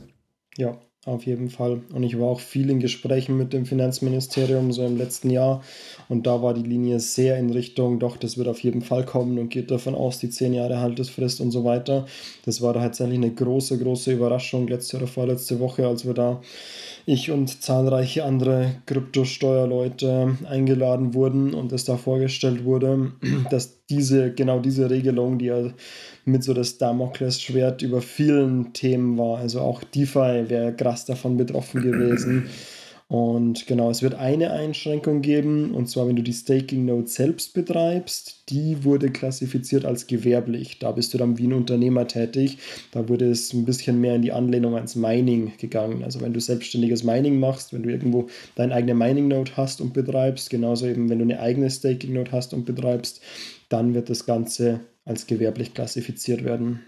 [0.56, 1.82] Ja, auf jeden Fall.
[1.92, 5.62] Und ich war auch viel in Gesprächen mit dem Finanzministerium so im letzten Jahr.
[6.08, 9.38] Und da war die Linie sehr in Richtung, doch, das wird auf jeden Fall kommen
[9.38, 12.06] und geht davon aus, die zehn Jahre Haltesfrist und so weiter.
[12.44, 16.40] Das war da tatsächlich eine große, große Überraschung letzte oder vorletzte Woche, als wir da,
[17.04, 23.12] ich und zahlreiche andere Kryptosteuerleute eingeladen wurden und es da vorgestellt wurde,
[23.50, 25.70] dass diese, genau diese Regelung, die ja
[26.24, 29.38] mit so das Damoklesschwert über vielen Themen war.
[29.38, 32.48] Also auch DeFi wäre krass davon betroffen gewesen.
[33.10, 37.54] Und genau, es wird eine Einschränkung geben, und zwar wenn du die Staking Node selbst
[37.54, 40.78] betreibst, die wurde klassifiziert als gewerblich.
[40.78, 42.58] Da bist du dann wie ein Unternehmer tätig.
[42.92, 46.04] Da wurde es ein bisschen mehr in die Anlehnung ans Mining gegangen.
[46.04, 49.94] Also wenn du selbstständiges Mining machst, wenn du irgendwo deine eigene Mining Node hast und
[49.94, 53.22] betreibst, genauso eben wenn du eine eigene Staking Node hast und betreibst,
[53.70, 56.80] dann wird das Ganze als gewerblich klassifiziert werden.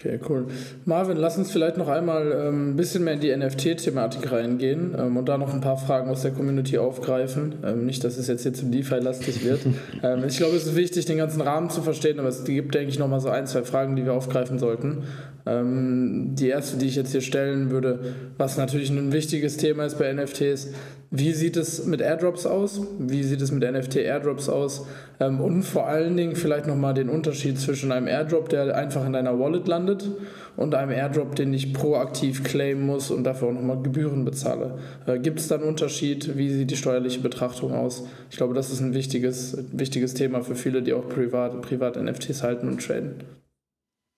[0.00, 0.46] Okay, cool.
[0.84, 5.16] Marvin, lass uns vielleicht noch einmal ähm, ein bisschen mehr in die NFT-Thematik reingehen ähm,
[5.16, 7.56] und da noch ein paar Fragen aus der Community aufgreifen.
[7.64, 9.60] Ähm, nicht, dass es jetzt hier zu DeFi-lastig wird.
[10.00, 12.90] Ähm, ich glaube, es ist wichtig, den ganzen Rahmen zu verstehen, aber es gibt, denke
[12.90, 15.02] ich, noch mal so ein, zwei Fragen, die wir aufgreifen sollten.
[15.44, 19.98] Ähm, die erste, die ich jetzt hier stellen würde, was natürlich ein wichtiges Thema ist
[19.98, 20.68] bei NFTs,
[21.10, 22.82] wie sieht es mit Airdrops aus?
[22.98, 24.86] Wie sieht es mit NFT-Airdrops aus?
[25.20, 29.14] Ähm, und vor allen Dingen vielleicht nochmal den Unterschied zwischen einem Airdrop, der einfach in
[29.14, 30.10] deiner Wallet landet,
[30.58, 34.78] und einem Airdrop, den ich proaktiv claimen muss und dafür auch nochmal Gebühren bezahle.
[35.06, 36.36] Äh, Gibt es da einen Unterschied?
[36.36, 38.04] Wie sieht die steuerliche Betrachtung aus?
[38.30, 42.42] Ich glaube, das ist ein wichtiges, wichtiges Thema für viele, die auch privat, privat NFTs
[42.42, 43.22] halten und traden.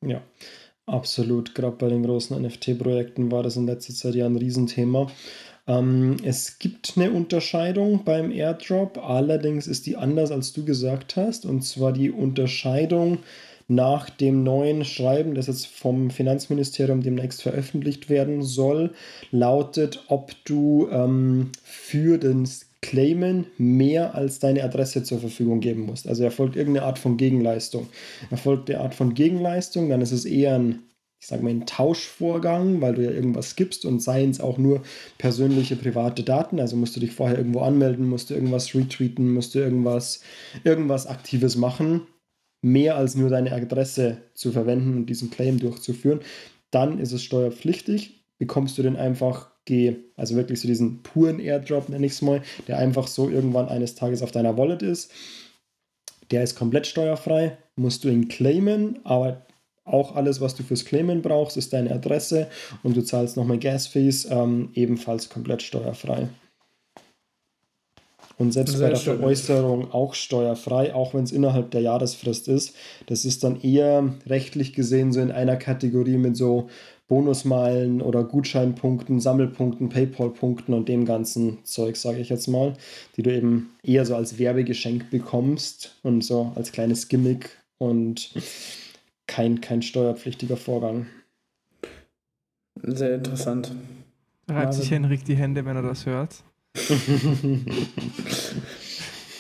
[0.05, 0.23] Ja,
[0.87, 1.55] absolut.
[1.55, 5.09] Gerade bei den großen NFT-Projekten war das in letzter Zeit ja ein Riesenthema.
[5.71, 11.47] Ähm, es gibt eine Unterscheidung beim Airdrop, allerdings ist die anders, als du gesagt hast,
[11.47, 13.19] und zwar die Unterscheidung
[13.69, 18.91] nach dem neuen Schreiben, das jetzt vom Finanzministerium demnächst veröffentlicht werden soll,
[19.31, 22.49] lautet, ob du ähm, für den
[22.83, 26.09] Claimen mehr als deine Adresse zur Verfügung geben musst.
[26.09, 27.87] Also erfolgt irgendeine Art von Gegenleistung.
[28.31, 30.81] Erfolgt eine Art von Gegenleistung, dann ist es eher ein
[31.21, 34.83] ich sage mal, ein Tauschvorgang, weil du ja irgendwas gibst und seien es auch nur
[35.19, 36.59] persönliche private Daten.
[36.61, 40.23] Also musst du dich vorher irgendwo anmelden, musst du irgendwas retweeten, musst du irgendwas,
[40.65, 42.07] irgendwas Aktives machen
[42.63, 46.21] mehr als nur deine Adresse zu verwenden und diesen Claim durchzuführen,
[46.71, 48.25] dann ist es steuerpflichtig.
[48.39, 49.51] Bekommst du den einfach,
[50.17, 53.95] also wirklich so diesen puren Airdrop, nenne ich es mal, der einfach so irgendwann eines
[53.95, 55.13] Tages auf deiner Wallet ist.
[56.31, 59.47] Der ist komplett steuerfrei, musst du ihn claimen, aber
[59.93, 62.49] auch alles, was du fürs Claimen brauchst, ist deine Adresse
[62.83, 66.29] und du zahlst nochmal Gas-Fees, ähm, ebenfalls komplett steuerfrei.
[68.41, 69.19] Und selbst Sehr bei der schön.
[69.19, 72.75] Veräußerung auch steuerfrei, auch wenn es innerhalb der Jahresfrist ist.
[73.05, 76.71] Das ist dann eher rechtlich gesehen so in einer Kategorie mit so
[77.07, 82.73] Bonusmeilen oder Gutscheinpunkten, Sammelpunkten, Paypal-Punkten und dem ganzen Zeug, sage ich jetzt mal,
[83.17, 88.31] die du eben eher so als Werbegeschenk bekommst und so als kleines Gimmick und
[89.31, 91.07] kein, kein steuerpflichtiger Vorgang.
[92.83, 93.73] Sehr interessant.
[94.49, 96.43] Reibt sich Henrik die Hände, wenn er das hört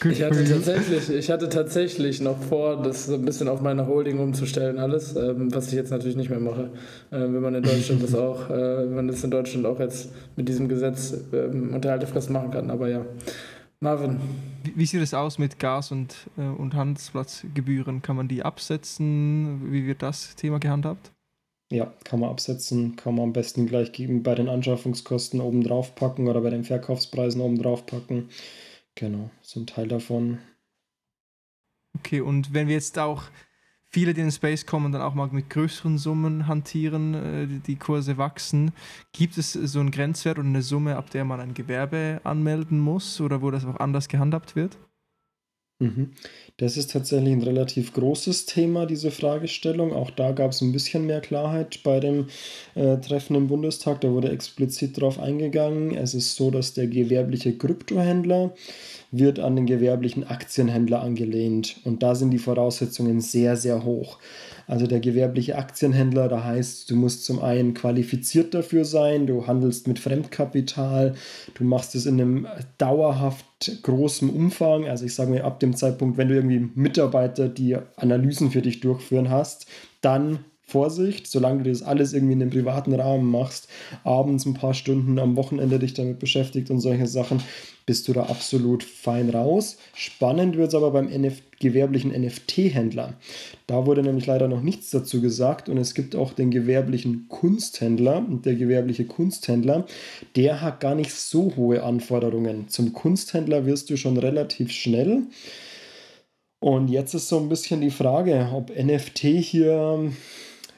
[0.04, 4.18] ich, hatte tatsächlich, ich hatte tatsächlich noch vor, das so ein bisschen auf meine Holding
[4.18, 6.70] umzustellen, alles, ähm, was ich jetzt natürlich nicht mehr mache.
[7.12, 10.10] Äh, wenn man in Deutschland das auch, äh, wenn man das in Deutschland auch jetzt
[10.34, 12.68] mit diesem Gesetz ähm, unter Haltefrist machen kann.
[12.68, 13.06] Aber ja.
[13.80, 14.20] Marvin.
[14.62, 18.02] Wie, wie sieht es aus mit Gas- und, äh, und Handelsplatzgebühren?
[18.02, 19.72] Kann man die absetzen?
[19.72, 21.12] Wie wird das Thema gehandhabt?
[21.72, 26.28] Ja, kann man absetzen, kann man am besten gleich bei den Anschaffungskosten oben drauf packen
[26.28, 28.28] oder bei den Verkaufspreisen oben drauf packen.
[28.96, 30.40] Genau, so ein Teil davon.
[31.98, 33.24] Okay, und wenn wir jetzt auch
[33.90, 37.76] viele, die in den Space kommen, dann auch mal mit größeren Summen hantieren, äh, die
[37.76, 38.72] Kurse wachsen,
[39.12, 43.20] gibt es so einen Grenzwert oder eine Summe, ab der man ein Gewerbe anmelden muss
[43.20, 44.78] oder wo das auch anders gehandhabt wird?
[45.80, 46.10] Mhm.
[46.58, 49.94] Das ist tatsächlich ein relativ großes Thema, diese Fragestellung.
[49.94, 52.26] Auch da gab es ein bisschen mehr Klarheit bei dem
[52.74, 54.02] äh, Treffen im Bundestag.
[54.02, 55.96] Da wurde explizit darauf eingegangen.
[55.96, 58.52] Es ist so, dass der gewerbliche Kryptohändler
[59.10, 61.76] wird an den gewerblichen Aktienhändler angelehnt.
[61.84, 64.18] Und da sind die Voraussetzungen sehr, sehr hoch.
[64.70, 69.88] Also der gewerbliche Aktienhändler, da heißt, du musst zum einen qualifiziert dafür sein, du handelst
[69.88, 71.14] mit Fremdkapital,
[71.54, 72.46] du machst es in einem
[72.78, 73.44] dauerhaft
[73.82, 74.86] großen Umfang.
[74.86, 78.78] Also ich sage mir, ab dem Zeitpunkt, wenn du irgendwie Mitarbeiter, die Analysen für dich
[78.78, 79.66] durchführen hast,
[80.02, 83.68] dann Vorsicht, solange du das alles irgendwie in einem privaten Rahmen machst,
[84.04, 87.42] abends ein paar Stunden am Wochenende dich damit beschäftigt und solche Sachen,
[87.90, 89.76] bist du da absolut fein raus.
[89.94, 93.14] Spannend wird es aber beim NF gewerblichen NFT-Händler.
[93.66, 98.18] Da wurde nämlich leider noch nichts dazu gesagt und es gibt auch den gewerblichen Kunsthändler
[98.18, 99.86] und der gewerbliche Kunsthändler,
[100.36, 102.68] der hat gar nicht so hohe Anforderungen.
[102.68, 105.24] Zum Kunsthändler wirst du schon relativ schnell.
[106.60, 110.12] Und jetzt ist so ein bisschen die Frage, ob NFT hier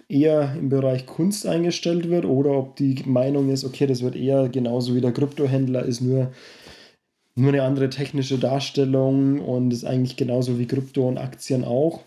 [0.08, 4.48] eher im Bereich Kunst eingestellt wird oder ob die Meinung ist, okay, das wird eher
[4.48, 6.32] genauso wie der Kryptohändler ist, nur
[7.34, 12.00] nur eine andere technische Darstellung und ist eigentlich genauso wie Krypto und Aktien auch.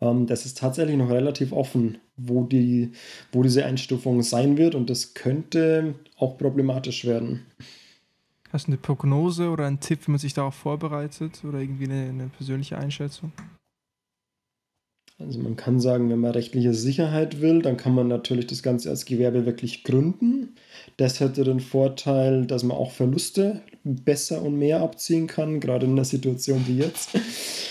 [0.00, 2.92] Ähm, das ist tatsächlich noch relativ offen, wo, die,
[3.32, 7.46] wo diese Einstufung sein wird und das könnte auch problematisch werden.
[8.52, 12.08] Hast du eine Prognose oder einen Tipp, wie man sich darauf vorbereitet oder irgendwie eine,
[12.08, 13.32] eine persönliche Einschätzung?
[15.18, 18.90] Also man kann sagen, wenn man rechtliche Sicherheit will, dann kann man natürlich das Ganze
[18.90, 20.56] als Gewerbe wirklich gründen.
[20.98, 25.92] Das hätte den Vorteil, dass man auch Verluste besser und mehr abziehen kann, gerade in
[25.92, 27.12] einer Situation wie jetzt.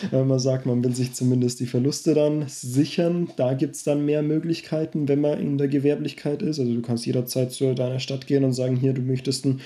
[0.10, 4.06] Wenn man sagt, man will sich zumindest die Verluste dann sichern, da gibt es dann
[4.06, 6.60] mehr Möglichkeiten, wenn man in der Gewerblichkeit ist.
[6.60, 9.62] Also du kannst jederzeit zu deiner Stadt gehen und sagen, hier, du möchtest ein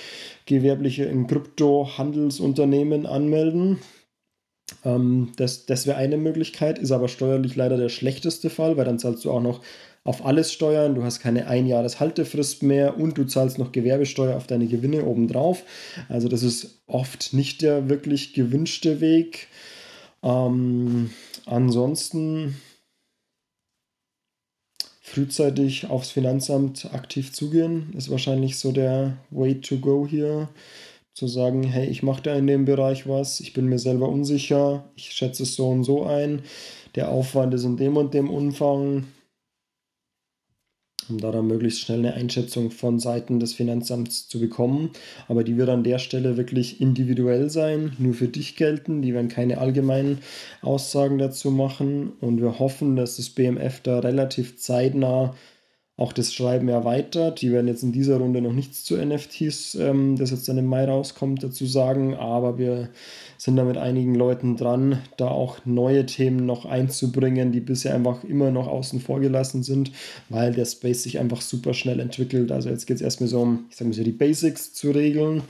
[0.48, 3.80] gewerbliche, ein Krypto-Handelsunternehmen anmelden
[4.86, 9.00] ähm, das das wäre eine Möglichkeit, ist aber steuerlich leider der schlechteste Fall, weil dann
[9.00, 9.62] zahlst du auch noch
[10.04, 14.68] auf alles Steuern, du hast keine Einjahreshaltefrist mehr und du zahlst noch Gewerbesteuer auf deine
[14.68, 15.64] Gewinne obendrauf.
[16.08, 19.48] Also das ist oft nicht der wirklich gewünschte Weg.
[20.24, 21.12] Ähm,
[21.46, 22.56] ansonsten
[25.02, 30.50] frühzeitig aufs Finanzamt aktiv zugehen, ist wahrscheinlich so der Way to go hier
[31.20, 34.86] zu sagen, hey, ich mache da in dem Bereich was, ich bin mir selber unsicher,
[34.96, 36.44] ich schätze es so und so ein,
[36.96, 39.06] der Aufwand ist in dem und dem Umfang.
[41.10, 44.92] um da dann möglichst schnell eine Einschätzung von Seiten des Finanzamts zu bekommen.
[45.28, 49.02] Aber die wird an der Stelle wirklich individuell sein, nur für dich gelten.
[49.02, 50.20] Die werden keine allgemeinen
[50.62, 52.14] Aussagen dazu machen.
[52.22, 55.36] Und wir hoffen, dass das BMF da relativ zeitnah
[56.00, 57.42] auch das Schreiben erweitert.
[57.42, 60.66] Die werden jetzt in dieser Runde noch nichts zu NFTs, ähm, das jetzt dann im
[60.66, 62.90] Mai rauskommt, dazu sagen, aber wir
[63.38, 68.24] sind da mit einigen Leuten dran, da auch neue Themen noch einzubringen, die bisher einfach
[68.24, 69.92] immer noch außen vor gelassen sind,
[70.30, 72.52] weil der Space sich einfach super schnell entwickelt.
[72.52, 75.44] Also jetzt geht es erstmal so um, ich sage mal so, die Basics zu regeln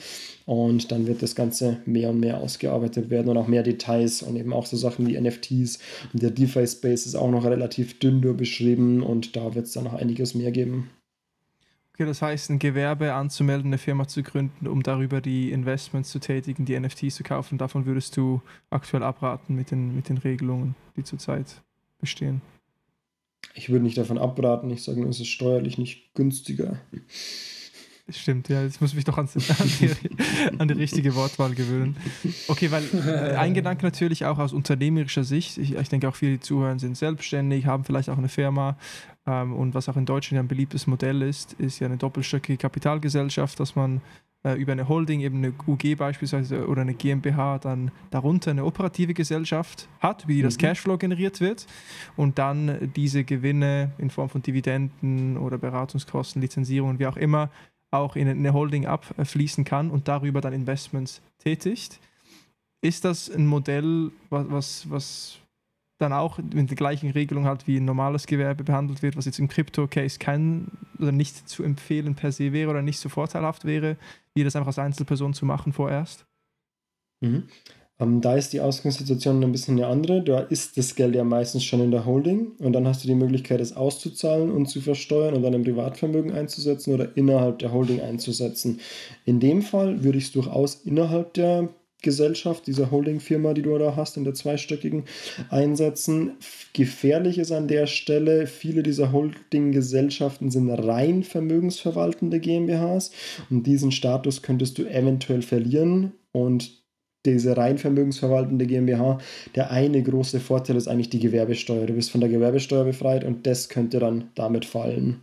[0.49, 4.35] und dann wird das Ganze mehr und mehr ausgearbeitet werden und auch mehr Details und
[4.35, 5.77] eben auch so Sachen wie NFTs.
[6.11, 9.83] Und der DeFi-Space ist auch noch relativ dünn nur beschrieben und da wird es dann
[9.83, 10.89] noch einiges mehr geben.
[11.93, 16.17] Okay, das heißt, ein Gewerbe anzumelden, eine Firma zu gründen, um darüber die Investments zu
[16.17, 18.41] tätigen, die NFTs zu kaufen, davon würdest du
[18.71, 21.61] aktuell abraten mit den, mit den Regelungen, die zurzeit
[21.99, 22.41] bestehen?
[23.53, 24.71] Ich würde nicht davon abraten.
[24.71, 26.79] Ich sage nur, es ist steuerlich nicht günstiger.
[28.11, 29.89] Stimmt, ja, jetzt muss ich mich doch an, die,
[30.59, 31.95] an die richtige Wortwahl gewöhnen.
[32.47, 36.39] Okay, weil äh, ein Gedanke natürlich auch aus unternehmerischer Sicht, ich, ich denke auch viele
[36.39, 38.77] Zuhörer sind selbstständig, haben vielleicht auch eine Firma
[39.27, 43.59] ähm, und was auch in Deutschland ein beliebtes Modell ist, ist ja eine doppelstöckige Kapitalgesellschaft,
[43.59, 44.01] dass man
[44.43, 49.13] äh, über eine Holding, eben eine UG beispielsweise oder eine GmbH, dann darunter eine operative
[49.13, 50.61] Gesellschaft hat, wie das mhm.
[50.61, 51.67] Cashflow generiert wird
[52.15, 57.49] und dann diese Gewinne in Form von Dividenden oder Beratungskosten, Lizenzierungen, wie auch immer,
[57.91, 61.99] auch in eine Holding abfließen kann und darüber dann Investments tätigt.
[62.81, 65.39] Ist das ein Modell, was, was, was
[65.99, 69.39] dann auch mit der gleichen Regelung halt wie ein normales Gewerbe behandelt wird, was jetzt
[69.39, 73.97] im Crypto-Case kein oder nicht zu empfehlen per se wäre oder nicht so vorteilhaft wäre,
[74.33, 76.25] wie das einfach als Einzelperson zu machen vorerst?
[77.21, 77.49] Mhm.
[77.99, 80.23] Ähm, da ist die Ausgangssituation ein bisschen eine andere.
[80.23, 83.15] Da ist das Geld ja meistens schon in der Holding und dann hast du die
[83.15, 88.01] Möglichkeit, es auszuzahlen und zu versteuern und dann im Privatvermögen einzusetzen oder innerhalb der Holding
[88.01, 88.79] einzusetzen.
[89.25, 91.69] In dem Fall würde ich es durchaus innerhalb der
[92.01, 95.03] Gesellschaft, dieser Holdingfirma, die du da hast, in der zweistöckigen
[95.49, 96.37] einsetzen.
[96.71, 103.11] Gefährlich ist an der Stelle, viele dieser Holdinggesellschaften sind rein vermögensverwaltende GmbHs
[103.49, 106.78] und diesen Status könntest du eventuell verlieren und
[107.25, 109.17] diese rein vermögensverwaltende GmbH,
[109.55, 111.85] der eine große Vorteil ist eigentlich die Gewerbesteuer.
[111.85, 115.21] Du bist von der Gewerbesteuer befreit und das könnte dann damit fallen.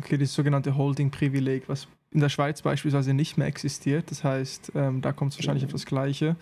[0.00, 4.10] Okay, das sogenannte Holding-Privileg, was in der Schweiz beispielsweise nicht mehr existiert.
[4.10, 5.74] Das heißt, ähm, da kommt es wahrscheinlich genau.
[5.74, 6.36] auf das Gleiche.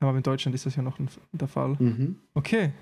[0.00, 1.76] Aber in Deutschland ist das ja noch ein, der Fall.
[1.78, 2.16] Mhm.
[2.34, 2.72] Okay.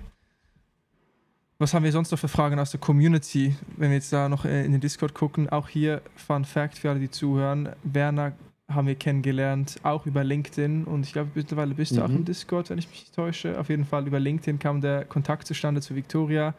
[1.57, 3.55] Was haben wir sonst noch für Fragen aus der Community?
[3.77, 6.89] Wenn wir jetzt da noch äh, in den Discord gucken, auch hier Fun Fact für
[6.89, 7.69] alle, die zuhören.
[7.83, 8.33] Werner
[8.69, 10.85] haben wir kennengelernt, auch über LinkedIn.
[10.85, 11.95] Und ich glaube, mittlerweile bist mhm.
[11.97, 12.25] du auch im mhm.
[12.25, 13.59] Discord, wenn ich mich nicht täusche.
[13.59, 16.53] Auf jeden Fall über LinkedIn kam der Kontakt zustande zu Victoria.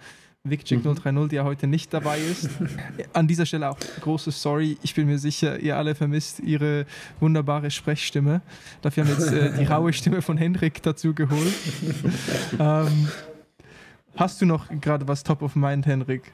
[0.47, 0.95] Vicchick mhm.
[0.95, 2.51] 030, die ja heute nicht dabei ist.
[3.15, 4.77] An dieser Stelle auch große Sorry.
[4.83, 6.85] Ich bin mir sicher, ihr alle vermisst ihre
[7.19, 8.43] wunderbare Sprechstimme.
[8.83, 11.55] Dafür haben wir jetzt äh, die raue Stimme von Henrik dazu geholt.
[12.59, 13.09] ähm,
[14.17, 16.33] Hast du noch gerade was top of mind, Henrik?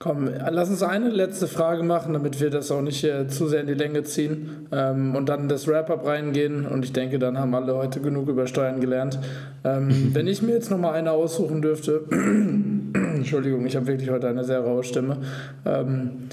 [0.00, 3.60] Komm, lass uns eine letzte Frage machen, damit wir das auch nicht äh, zu sehr
[3.60, 6.66] in die Länge ziehen ähm, und dann das Wrap-Up reingehen.
[6.66, 9.18] Und ich denke, dann haben alle heute genug über Steuern gelernt.
[9.62, 12.04] Ähm, wenn ich mir jetzt nochmal eine aussuchen dürfte,
[12.94, 15.18] Entschuldigung, ich habe wirklich heute eine sehr raue Stimme.
[15.64, 16.28] Ähm,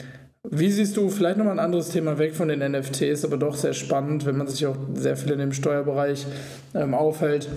[0.49, 3.73] wie siehst du, vielleicht nochmal ein anderes Thema weg von den NFTs, aber doch sehr
[3.73, 6.25] spannend, wenn man sich auch sehr viel in dem Steuerbereich
[6.73, 7.49] ähm, aufhält.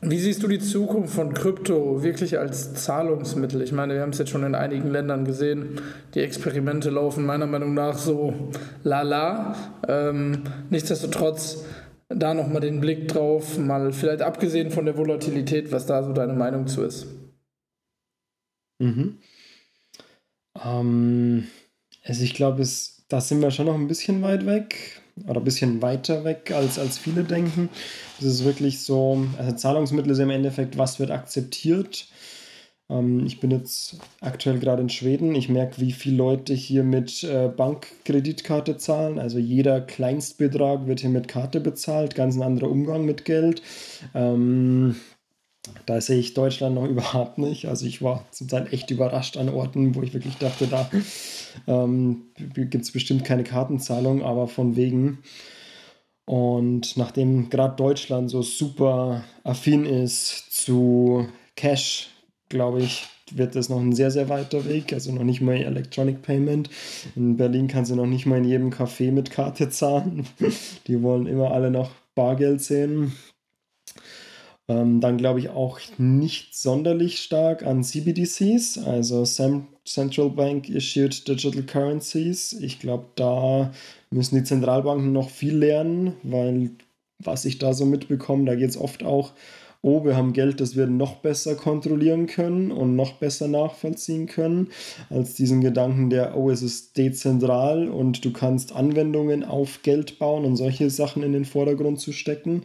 [0.00, 3.62] Wie siehst du die Zukunft von Krypto wirklich als Zahlungsmittel?
[3.62, 5.80] Ich meine, wir haben es jetzt schon in einigen Ländern gesehen.
[6.14, 8.50] Die Experimente laufen meiner Meinung nach so
[8.84, 9.56] lala.
[9.88, 11.64] Ähm, nichtsdestotrotz
[12.08, 16.32] da nochmal den Blick drauf, mal vielleicht abgesehen von der Volatilität, was da so deine
[16.32, 17.06] Meinung zu ist.
[18.78, 19.18] Mhm.
[20.64, 21.48] Ähm,
[22.04, 22.66] also ich glaube,
[23.08, 26.78] da sind wir schon noch ein bisschen weit weg oder ein bisschen weiter weg, als,
[26.78, 27.68] als viele denken.
[28.18, 32.08] Es ist wirklich so, also Zahlungsmittel ist im Endeffekt, was wird akzeptiert.
[32.90, 35.34] Ähm, ich bin jetzt aktuell gerade in Schweden.
[35.34, 39.18] Ich merke, wie viele Leute hier mit äh, Bankkreditkarte zahlen.
[39.18, 43.62] Also jeder Kleinstbetrag wird hier mit Karte bezahlt, ganz ein anderer Umgang mit Geld.
[44.14, 44.96] Ähm,
[45.86, 47.66] da sehe ich Deutschland noch überhaupt nicht.
[47.66, 50.90] Also ich war zum Teil echt überrascht an Orten, wo ich wirklich dachte, da
[51.66, 55.18] ähm, gibt es bestimmt keine Kartenzahlung, aber von wegen.
[56.28, 61.26] Und nachdem gerade Deutschland so super affin ist zu
[61.56, 62.10] Cash,
[62.50, 64.92] glaube ich, wird das noch ein sehr, sehr weiter Weg.
[64.92, 66.68] Also noch nicht mal Electronic Payment.
[67.16, 70.26] In Berlin kannst du noch nicht mal in jedem Café mit Karte zahlen.
[70.86, 73.12] Die wollen immer alle noch Bargeld sehen.
[74.68, 81.62] Ähm, dann glaube ich auch nicht sonderlich stark an CBDCs, also Central Bank Issued Digital
[81.62, 82.52] Currencies.
[82.52, 83.72] Ich glaube, da
[84.10, 86.72] müssen die Zentralbanken noch viel lernen, weil
[87.18, 89.32] was ich da so mitbekomme, da geht es oft auch
[89.80, 94.68] oh, wir haben Geld, das wir noch besser kontrollieren können und noch besser nachvollziehen können,
[95.08, 100.44] als diesen Gedanken der, oh, es ist dezentral und du kannst Anwendungen auf Geld bauen
[100.44, 102.64] und solche Sachen in den Vordergrund zu stecken.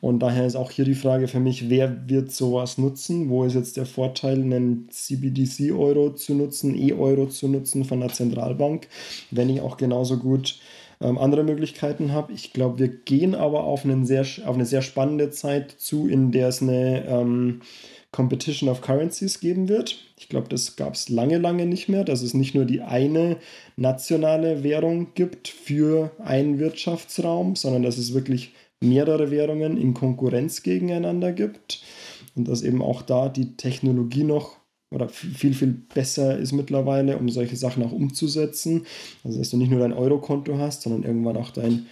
[0.00, 3.28] Und daher ist auch hier die Frage für mich, wer wird sowas nutzen?
[3.28, 8.88] Wo ist jetzt der Vorteil, einen CBDC-Euro zu nutzen, E-Euro zu nutzen von der Zentralbank,
[9.30, 10.58] wenn ich auch genauso gut
[11.00, 12.32] ähm, andere Möglichkeiten habe.
[12.32, 16.32] Ich glaube, wir gehen aber auf, einen sehr, auf eine sehr spannende Zeit zu, in
[16.32, 17.60] der es eine ähm,
[18.12, 19.98] Competition of Currencies geben wird.
[20.18, 23.36] Ich glaube, das gab es lange, lange nicht mehr, dass es nicht nur die eine
[23.76, 31.32] nationale Währung gibt für einen Wirtschaftsraum, sondern dass es wirklich mehrere Währungen in Konkurrenz gegeneinander
[31.32, 31.82] gibt
[32.34, 34.56] und dass eben auch da die Technologie noch
[34.90, 38.86] oder viel, viel besser ist mittlerweile, um solche Sachen auch umzusetzen.
[39.24, 41.86] Also, dass du nicht nur dein Euro-Konto hast, sondern irgendwann auch dein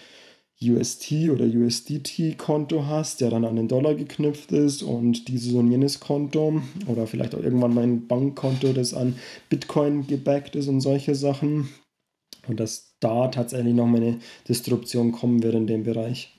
[0.63, 6.01] UST oder USDT-Konto hast, der dann an den Dollar geknüpft ist und dieses und jenes
[6.01, 9.17] Konto oder vielleicht auch irgendwann mein Bankkonto, das an
[9.49, 11.69] Bitcoin gebackt ist und solche Sachen.
[12.47, 14.19] Und dass da tatsächlich noch mal eine
[14.49, 16.34] Disruption kommen wird in dem Bereich.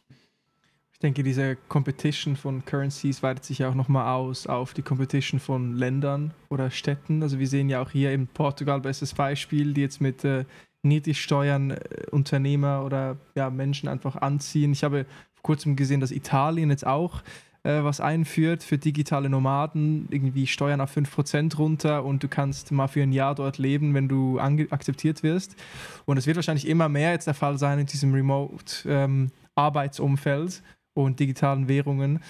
[0.95, 5.75] Ich denke, diese Competition von Currencies weitet sich auch nochmal aus auf die Competition von
[5.75, 7.21] Ländern oder Städten.
[7.21, 10.45] Also wir sehen ja auch hier in Portugal bestes Beispiel, die jetzt mit äh,
[10.83, 11.79] Niedrigsteuern äh,
[12.11, 14.71] Unternehmer oder ja, Menschen einfach anziehen.
[14.71, 17.23] Ich habe vor kurzem gesehen, dass Italien jetzt auch
[17.63, 22.87] äh, was einführt für digitale Nomaden, irgendwie Steuern auf 5% runter und du kannst mal
[22.87, 25.57] für ein Jahr dort leben, wenn du akzeptiert wirst.
[26.05, 30.55] Und es wird wahrscheinlich immer mehr jetzt der Fall sein in diesem Remote-Arbeitsumfeld.
[30.55, 30.61] Ähm,
[30.95, 32.21] und digitalen Währungen.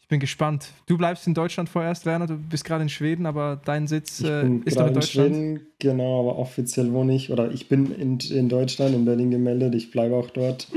[0.00, 0.72] Ich bin gespannt.
[0.86, 2.26] Du bleibst in Deutschland vorerst, Werner.
[2.26, 5.28] Du bist gerade in Schweden, aber dein Sitz äh, ist doch in Deutschland.
[5.28, 9.30] In Schweden, genau, aber offiziell wohne ich, oder ich bin in, in Deutschland, in Berlin
[9.30, 9.74] gemeldet.
[9.74, 10.68] Ich bleibe auch dort.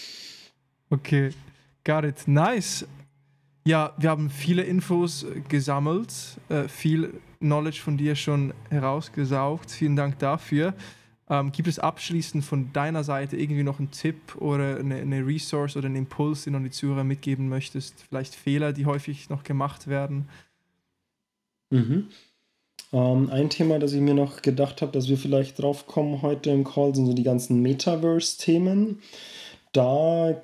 [0.90, 1.30] okay,
[1.84, 2.26] got it.
[2.26, 2.86] Nice.
[3.64, 6.12] Ja, wir haben viele Infos gesammelt,
[6.48, 9.70] äh, viel Knowledge von dir schon herausgesaugt.
[9.70, 10.74] Vielen Dank dafür.
[11.32, 15.78] Ähm, gibt es abschließend von deiner Seite irgendwie noch einen Tipp oder eine, eine Resource
[15.78, 17.94] oder einen Impuls, den du an die Zuhörer mitgeben möchtest?
[18.06, 20.28] Vielleicht Fehler, die häufig noch gemacht werden?
[21.70, 22.08] Mhm.
[22.92, 26.50] Ähm, ein Thema, das ich mir noch gedacht habe, dass wir vielleicht drauf kommen heute
[26.50, 29.00] im Call, sind so die ganzen Metaverse-Themen.
[29.72, 30.38] Da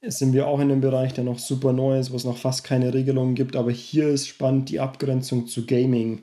[0.00, 2.64] sind wir auch in einem Bereich, der noch super neu ist, wo es noch fast
[2.64, 6.22] keine Regelungen gibt, aber hier ist spannend die Abgrenzung zu Gaming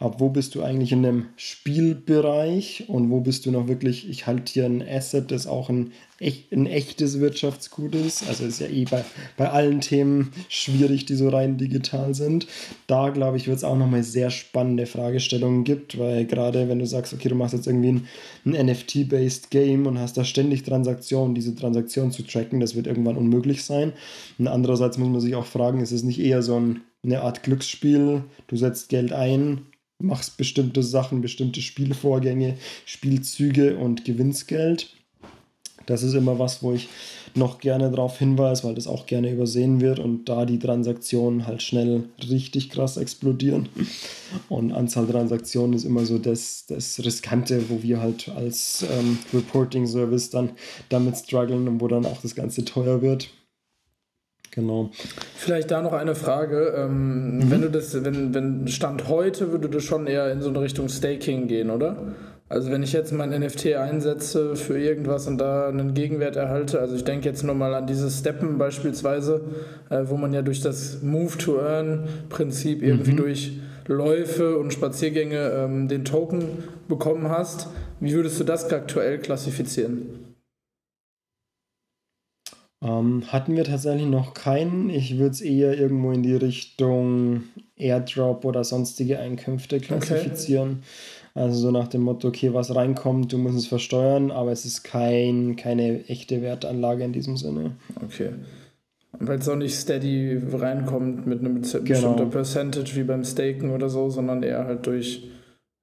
[0.00, 4.26] ab wo bist du eigentlich in dem Spielbereich und wo bist du noch wirklich, ich
[4.26, 5.92] halte hier ein Asset, das auch ein,
[6.50, 8.26] ein echtes Wirtschaftsgut ist.
[8.26, 9.04] Also ist ja eh bei,
[9.36, 12.46] bei allen Themen schwierig, die so rein digital sind.
[12.86, 16.86] Da glaube ich, wird es auch nochmal sehr spannende Fragestellungen gibt, weil gerade wenn du
[16.86, 18.08] sagst, okay, du machst jetzt irgendwie ein,
[18.46, 23.18] ein NFT-based Game und hast da ständig Transaktionen, diese Transaktionen zu tracken, das wird irgendwann
[23.18, 23.92] unmöglich sein.
[24.38, 27.42] Und andererseits muss man sich auch fragen, ist es nicht eher so ein, eine Art
[27.42, 28.24] Glücksspiel?
[28.46, 29.66] Du setzt Geld ein,
[30.00, 34.94] machst bestimmte Sachen, bestimmte Spielvorgänge, Spielzüge und gewinnst Geld.
[35.86, 36.88] Das ist immer was, wo ich
[37.34, 41.62] noch gerne darauf hinweise, weil das auch gerne übersehen wird und da die Transaktionen halt
[41.62, 43.68] schnell richtig krass explodieren.
[44.48, 50.30] Und Anzahl Transaktionen ist immer so das, das Riskante, wo wir halt als ähm, Reporting-Service
[50.30, 50.50] dann
[50.88, 53.30] damit strugglen und wo dann auch das Ganze teuer wird.
[54.50, 54.90] Genau.
[55.36, 56.74] Vielleicht da noch eine Frage.
[56.76, 57.50] Ähm, mhm.
[57.50, 60.88] Wenn du das, wenn, wenn Stand heute, würde du schon eher in so eine Richtung
[60.88, 62.14] Staking gehen, oder?
[62.48, 66.96] Also wenn ich jetzt mein NFT einsetze für irgendwas und da einen Gegenwert erhalte, also
[66.96, 69.42] ich denke jetzt nur mal an dieses Steppen beispielsweise,
[69.88, 73.16] äh, wo man ja durch das Move-to-Earn-Prinzip irgendwie mhm.
[73.18, 73.52] durch
[73.86, 77.68] Läufe und Spaziergänge ähm, den Token bekommen hast.
[78.00, 80.29] Wie würdest du das aktuell klassifizieren?
[82.82, 84.88] Ähm, hatten wir tatsächlich noch keinen.
[84.88, 87.42] Ich würde es eher irgendwo in die Richtung
[87.76, 90.70] Airdrop oder sonstige Einkünfte klassifizieren.
[90.70, 90.80] Okay.
[91.34, 94.82] Also so nach dem Motto, okay, was reinkommt, du musst es versteuern, aber es ist
[94.82, 97.76] kein, keine echte Wertanlage in diesem Sinne.
[98.02, 98.30] Okay.
[99.18, 102.26] Weil es auch nicht steady reinkommt mit einem bestimmten genau.
[102.26, 105.28] Percentage wie beim Staken oder so, sondern eher halt durch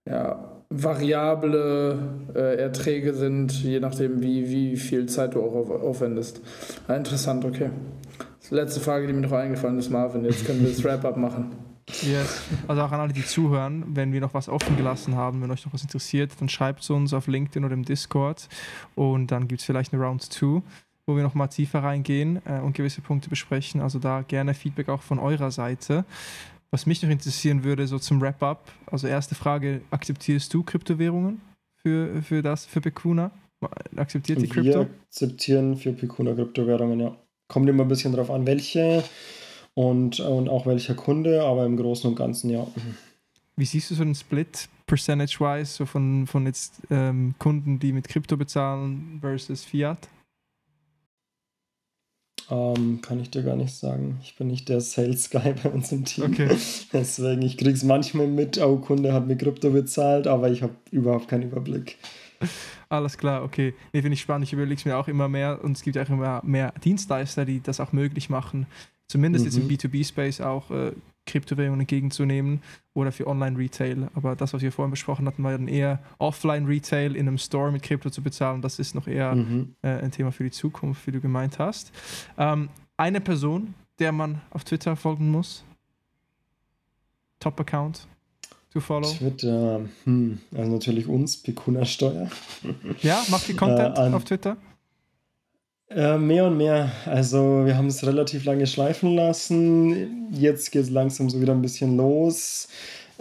[0.09, 1.97] ja, variable
[2.35, 6.41] äh, Erträge sind, je nachdem, wie, wie viel Zeit du auch auf, aufwendest.
[6.87, 7.69] Ah, interessant, okay.
[8.49, 10.25] Letzte Frage, die mir noch eingefallen ist, Marvin.
[10.25, 11.51] Jetzt können wir das Wrap-up machen.
[12.01, 12.41] Yes.
[12.67, 15.65] Also auch an alle, die zuhören, wenn wir noch was offen gelassen haben, wenn euch
[15.65, 18.49] noch was interessiert, dann schreibt es uns auf LinkedIn oder im Discord
[18.95, 20.61] und dann gibt es vielleicht eine Round 2.
[21.05, 23.79] wo wir nochmal tiefer reingehen äh, und gewisse Punkte besprechen.
[23.79, 26.03] Also da gerne Feedback auch von eurer Seite.
[26.71, 31.41] Was mich noch interessieren würde, so zum Wrap-up, also erste Frage, akzeptierst du Kryptowährungen
[31.75, 33.31] für, für das, für Pekuna?
[33.95, 34.81] Akzeptiert die Krypto?
[34.81, 37.15] Wir akzeptieren für Pekuna Kryptowährungen, ja.
[37.47, 39.03] Kommt immer ein bisschen drauf an, welche
[39.73, 42.67] und, und auch welcher Kunde, aber im Großen und Ganzen ja.
[43.55, 48.07] Wie siehst du so den Split percentage-wise so von, von jetzt ähm, Kunden, die mit
[48.07, 50.09] Krypto bezahlen versus Fiat?
[52.49, 54.19] Ähm, kann ich dir gar nicht sagen.
[54.23, 56.25] Ich bin nicht der Sales Guy bei uns im Team.
[56.25, 56.49] Okay.
[56.93, 60.73] Deswegen, ich kriege es manchmal mit, oh, Kunde hat mir Krypto bezahlt, aber ich habe
[60.91, 61.97] überhaupt keinen Überblick.
[62.89, 63.73] Alles klar, okay.
[63.91, 64.45] Nee, finde ich spannend.
[64.45, 67.61] Ich überlege es mir auch immer mehr und es gibt auch immer mehr Dienstleister, die
[67.61, 68.65] das auch möglich machen.
[69.07, 69.47] Zumindest mhm.
[69.47, 69.71] jetzt im mhm.
[69.71, 70.91] B2B-Space auch äh,
[71.27, 72.61] Kryptowährungen entgegenzunehmen
[72.93, 74.09] oder für Online-Retail.
[74.15, 77.83] Aber das, was wir vorhin besprochen hatten, war dann eher Offline-Retail in einem Store mit
[77.83, 78.61] Krypto zu bezahlen.
[78.61, 79.75] Das ist noch eher mhm.
[79.81, 81.91] äh, ein Thema für die Zukunft, wie du gemeint hast.
[82.37, 85.63] Ähm, eine Person, der man auf Twitter folgen muss.
[87.39, 88.07] Top-Account
[88.71, 89.11] to follow.
[89.11, 92.29] Twitter, hm, also natürlich uns, Pikuna Steuer.
[93.01, 94.57] Ja, macht ihr Content äh, auf Twitter?
[95.89, 96.91] Äh, mehr und mehr.
[97.05, 100.31] Also wir haben es relativ lange schleifen lassen.
[100.33, 102.67] Jetzt geht es langsam so wieder ein bisschen los.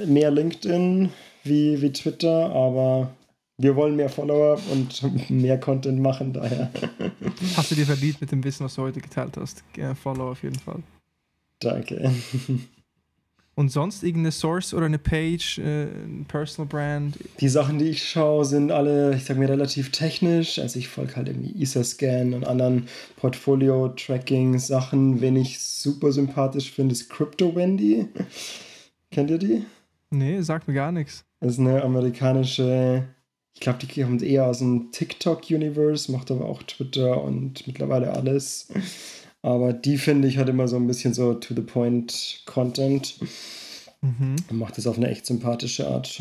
[0.04, 1.10] Mehr LinkedIn
[1.44, 3.10] wie, wie Twitter, aber
[3.56, 6.70] wir wollen mehr Follower und mehr Content machen daher.
[7.56, 9.62] Hast du dir verdient mit dem Wissen, was du heute geteilt hast?
[10.02, 10.82] Follower auf jeden Fall.
[11.60, 12.12] Danke.
[13.58, 17.16] Und sonst irgendeine Source oder eine Page, äh, ein Personal Brand?
[17.40, 20.58] Die Sachen, die ich schaue, sind alle, ich sag mir, relativ technisch.
[20.58, 22.86] Also ich folge halt irgendwie ESA-Scan und anderen
[23.16, 25.22] Portfolio-Tracking-Sachen.
[25.22, 28.08] Wen ich super sympathisch finde, ist Crypto Wendy.
[29.10, 29.64] Kennt ihr die?
[30.10, 31.24] Nee, sagt mir gar nichts.
[31.40, 33.08] Das ist eine amerikanische,
[33.54, 38.68] ich glaube, die kommt eher aus dem TikTok-Universe, macht aber auch Twitter und mittlerweile alles.
[39.46, 43.14] Aber die finde ich hat immer so ein bisschen so to the point Content
[44.00, 44.34] mhm.
[44.50, 46.20] und macht es auf eine echt sympathische Art.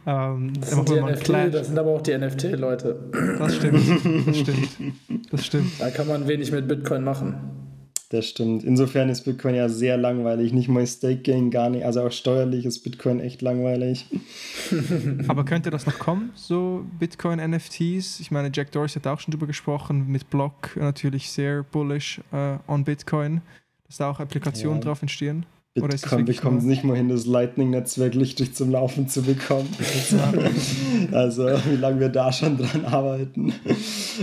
[0.06, 3.10] Ähm, das, sind NFT, das, sind aber auch die NFT-Leute.
[3.40, 4.70] Das stimmt, das stimmt.
[5.32, 5.72] Das stimmt.
[5.80, 7.36] Da kann man wenig mit Bitcoin machen.
[8.10, 8.66] Das stimmt.
[8.66, 10.52] Insofern ist Bitcoin ja sehr langweilig.
[10.52, 11.86] Nicht mal Staking, gar nicht.
[11.86, 14.08] Also auch steuerlich ist Bitcoin echt langweilig.
[15.30, 18.20] Aber könnte das noch kommen, so Bitcoin-NFTs?
[18.20, 22.58] Ich meine, Jack Dorsey hat auch schon drüber gesprochen, mit Block natürlich sehr bullish uh,
[22.68, 23.42] on Bitcoin
[23.88, 24.86] dass da auch Applikationen ja.
[24.86, 25.46] drauf entstehen?
[25.78, 29.68] Oder ist Bitcoin bekommt es nicht mal hin, das Lightning-Netzwerk richtig zum Laufen zu bekommen.
[31.12, 33.54] also, wie lange wir da schon dran arbeiten.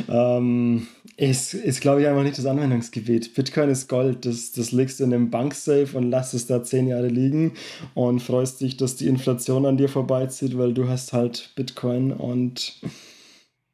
[0.08, 0.86] Ähm,
[1.18, 3.34] ist, ist glaube ich, einfach nicht das Anwendungsgebiet.
[3.34, 4.24] Bitcoin ist Gold.
[4.24, 7.52] Das, das legst du in einem Banksafe und lässt es da zehn Jahre liegen
[7.92, 12.80] und freust dich, dass die Inflation an dir vorbeizieht, weil du hast halt Bitcoin und.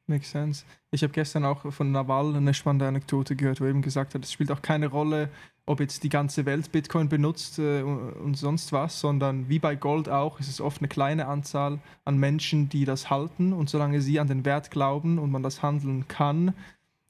[0.09, 0.65] Makes sense.
[0.91, 4.25] Ich habe gestern auch von Naval eine spannende Anekdote gehört, wo er eben gesagt hat,
[4.25, 5.29] es spielt auch keine Rolle,
[5.69, 10.09] ob jetzt die ganze Welt Bitcoin benutzt äh, und sonst was, sondern wie bei Gold
[10.09, 14.19] auch ist es oft eine kleine Anzahl an Menschen, die das halten und solange sie
[14.19, 16.55] an den Wert glauben und man das handeln kann,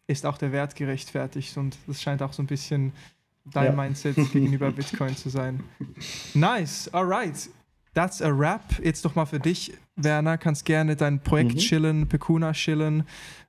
[0.09, 2.93] ist auch der Wert gerechtfertigt und das scheint auch so ein bisschen
[3.45, 3.73] dein ja.
[3.73, 5.63] Mindset gegenüber Bitcoin zu sein.
[6.35, 7.49] Nice, alright.
[7.95, 8.81] That's a wrap.
[8.83, 11.59] Jetzt doch mal für dich, Werner, kannst gerne dein Projekt mhm.
[11.59, 13.05] chillen, Pekuna chillen.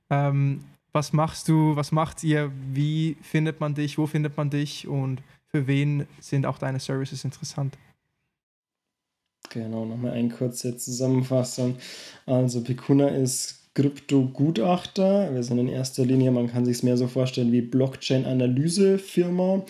[0.08, 4.88] Ähm, was machst du, was macht ihr, wie findet man dich, wo findet man dich
[4.88, 7.76] und für wen sind auch deine Services interessant?
[9.50, 11.76] Genau, nochmal eine kurze Zusammenfassung.
[12.24, 15.32] Also Picuna ist Krypto-Gutachter.
[15.32, 19.64] Wir sind in erster Linie, man kann sich es mehr so vorstellen wie Blockchain-Analyse-Firma.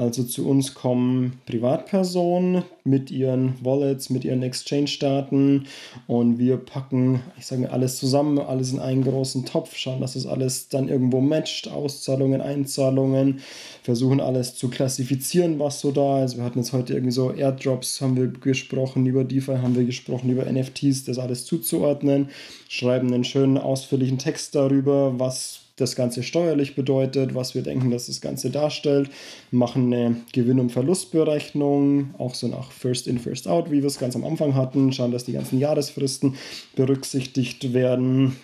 [0.00, 5.66] Also zu uns kommen Privatpersonen mit ihren Wallets, mit ihren Exchange-Daten
[6.06, 10.24] und wir packen, ich sage alles zusammen, alles in einen großen Topf, schauen, dass es
[10.24, 13.40] alles dann irgendwo matcht, Auszahlungen, Einzahlungen,
[13.82, 16.38] versuchen alles zu klassifizieren, was so da ist.
[16.38, 20.30] Wir hatten jetzt heute irgendwie so Airdrops, haben wir gesprochen, über DeFi haben wir gesprochen,
[20.30, 22.30] über NFTs, das alles zuzuordnen,
[22.70, 28.06] schreiben einen schönen ausführlichen Text darüber, was das Ganze steuerlich bedeutet, was wir denken, dass
[28.06, 29.10] das Ganze darstellt,
[29.50, 33.98] machen eine Gewinn- und Verlustberechnung, auch so nach First in, First out, wie wir es
[33.98, 36.36] ganz am Anfang hatten, schauen, dass die ganzen Jahresfristen
[36.76, 38.36] berücksichtigt werden.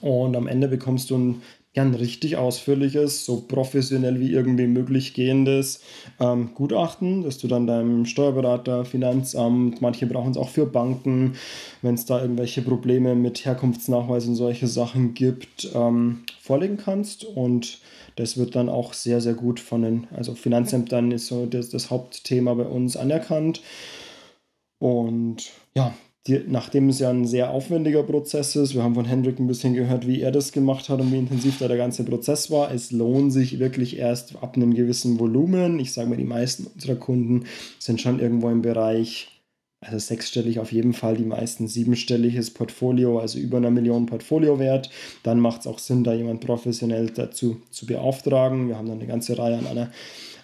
[0.00, 1.42] Und am Ende bekommst du ein
[1.74, 5.80] ja, ein richtig ausführliches, so professionell wie irgendwie möglich gehendes
[6.20, 11.34] ähm, Gutachten, dass du dann deinem Steuerberater, Finanzamt, manche brauchen es auch für Banken,
[11.80, 17.24] wenn es da irgendwelche Probleme mit Herkunftsnachweis und solche Sachen gibt, ähm, vorlegen kannst.
[17.24, 17.80] Und
[18.16, 21.90] das wird dann auch sehr, sehr gut von den, also Finanzämtern ist so das, das
[21.90, 23.62] Hauptthema bei uns anerkannt.
[24.78, 25.94] Und ja,
[26.28, 29.74] die, nachdem es ja ein sehr aufwendiger Prozess ist, wir haben von Hendrik ein bisschen
[29.74, 32.72] gehört, wie er das gemacht hat und wie intensiv da der ganze Prozess war.
[32.72, 35.80] Es lohnt sich wirklich erst ab einem gewissen Volumen.
[35.80, 37.46] Ich sage mal, die meisten unserer Kunden
[37.80, 39.42] sind schon irgendwo im Bereich,
[39.80, 44.90] also sechsstellig auf jeden Fall, die meisten siebenstelliges Portfolio, also über einer Million Portfoliowert.
[45.24, 48.68] Dann macht es auch Sinn, da jemand professionell dazu zu beauftragen.
[48.68, 49.90] Wir haben dann eine ganze Reihe an einer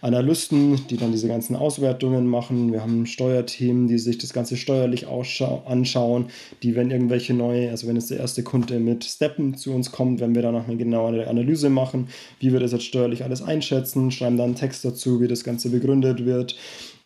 [0.01, 2.73] Analysten, die dann diese ganzen Auswertungen machen.
[2.73, 6.27] Wir haben Steuerteam, die sich das Ganze steuerlich anschauen,
[6.63, 10.21] die, wenn irgendwelche neue, also wenn jetzt der erste Kunde mit Steppen zu uns kommt,
[10.21, 12.09] wenn wir dann noch eine genauere Analyse machen,
[12.41, 15.71] wie wir das jetzt steuerlich alles einschätzen, schreiben dann einen Text dazu, wie das Ganze
[15.71, 16.57] begründet wird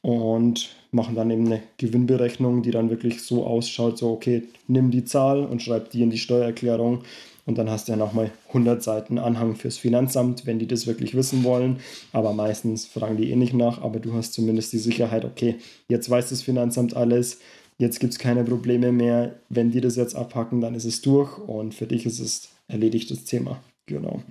[0.03, 5.05] und machen dann eben eine Gewinnberechnung, die dann wirklich so ausschaut, so okay, nimm die
[5.05, 7.03] Zahl und schreib die in die Steuererklärung
[7.45, 11.14] und dann hast du ja nochmal 100 Seiten Anhang fürs Finanzamt, wenn die das wirklich
[11.14, 11.80] wissen wollen.
[12.12, 15.57] Aber meistens fragen die eh nicht nach, aber du hast zumindest die Sicherheit, okay,
[15.88, 17.40] jetzt weiß das Finanzamt alles,
[17.78, 19.34] jetzt gibt es keine Probleme mehr.
[19.49, 23.11] Wenn die das jetzt abhacken, dann ist es durch und für dich ist es erledigt,
[23.11, 23.61] das Thema.
[23.86, 24.22] Genau.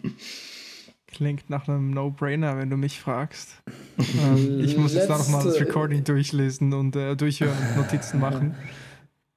[1.08, 3.62] Klingt nach einem No-Brainer, wenn du mich fragst.
[3.98, 8.56] ähm, ich muss jetzt nochmal das Recording durchlesen und äh, durchhören und Notizen machen.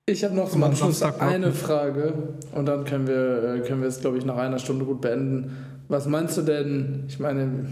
[0.07, 4.01] Ich habe noch zum Abschluss eine Frage und dann können wir, äh, können wir es,
[4.01, 5.57] glaube ich, nach einer Stunde gut beenden.
[5.89, 7.05] Was meinst du denn?
[7.09, 7.67] Ich meine,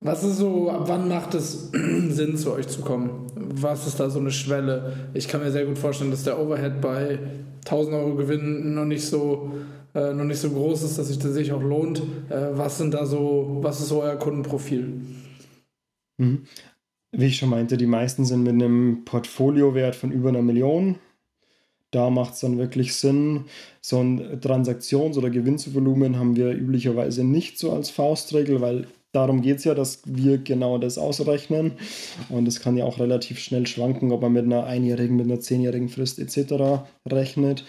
[0.00, 1.70] was ist so, ab wann macht es
[2.08, 3.26] Sinn, zu euch zu kommen?
[3.36, 5.10] Was ist da so eine Schwelle?
[5.14, 7.20] Ich kann mir sehr gut vorstellen, dass der Overhead bei
[7.64, 9.52] 1000 Euro Gewinn noch nicht so,
[9.94, 12.00] äh, noch nicht so groß ist, dass sich das sich auch lohnt.
[12.30, 15.02] Äh, was sind da so, was ist so euer Kundenprofil?
[16.16, 16.42] Mhm.
[17.12, 20.96] Wie ich schon meinte, die meisten sind mit einem Portfoliowert von über einer Million
[21.90, 23.44] da macht es dann wirklich Sinn.
[23.80, 29.58] So ein Transaktions- oder Gewinnvolumen haben wir üblicherweise nicht so als Faustregel, weil darum geht
[29.58, 31.72] es ja, dass wir genau das ausrechnen.
[32.28, 35.40] Und es kann ja auch relativ schnell schwanken, ob man mit einer einjährigen, mit einer
[35.40, 36.82] zehnjährigen Frist etc.
[37.06, 37.64] rechnet.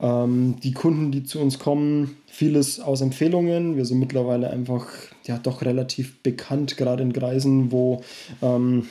[0.00, 3.76] Ähm, die Kunden, die zu uns kommen, vieles aus Empfehlungen.
[3.76, 4.88] Wir sind mittlerweile einfach
[5.24, 8.02] ja doch relativ bekannt, gerade in Kreisen, wo
[8.42, 8.88] ähm,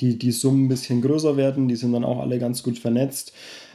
[0.00, 1.68] die, die Summen ein bisschen größer werden.
[1.68, 3.32] Die sind dann auch alle ganz gut vernetzt.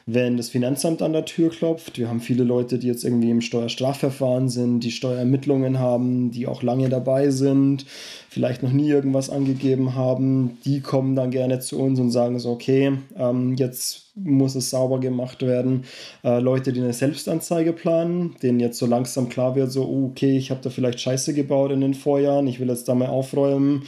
[0.08, 3.42] Wenn das Finanzamt an der Tür klopft, wir haben viele Leute, die jetzt irgendwie im
[3.42, 7.88] Steuerstrafverfahren sind, die Steuerermittlungen haben, die auch lange dabei sind,
[8.30, 12.52] vielleicht noch nie irgendwas angegeben haben, die kommen dann gerne zu uns und sagen so,
[12.52, 15.86] okay, ähm, jetzt muss es sauber gemacht werden.
[16.24, 20.38] Äh, Leute, die eine Selbstanzeige planen, denen jetzt so langsam klar wird, so, oh, okay,
[20.38, 23.88] ich habe da vielleicht Scheiße gebaut in den Vorjahren, ich will jetzt da mal aufräumen.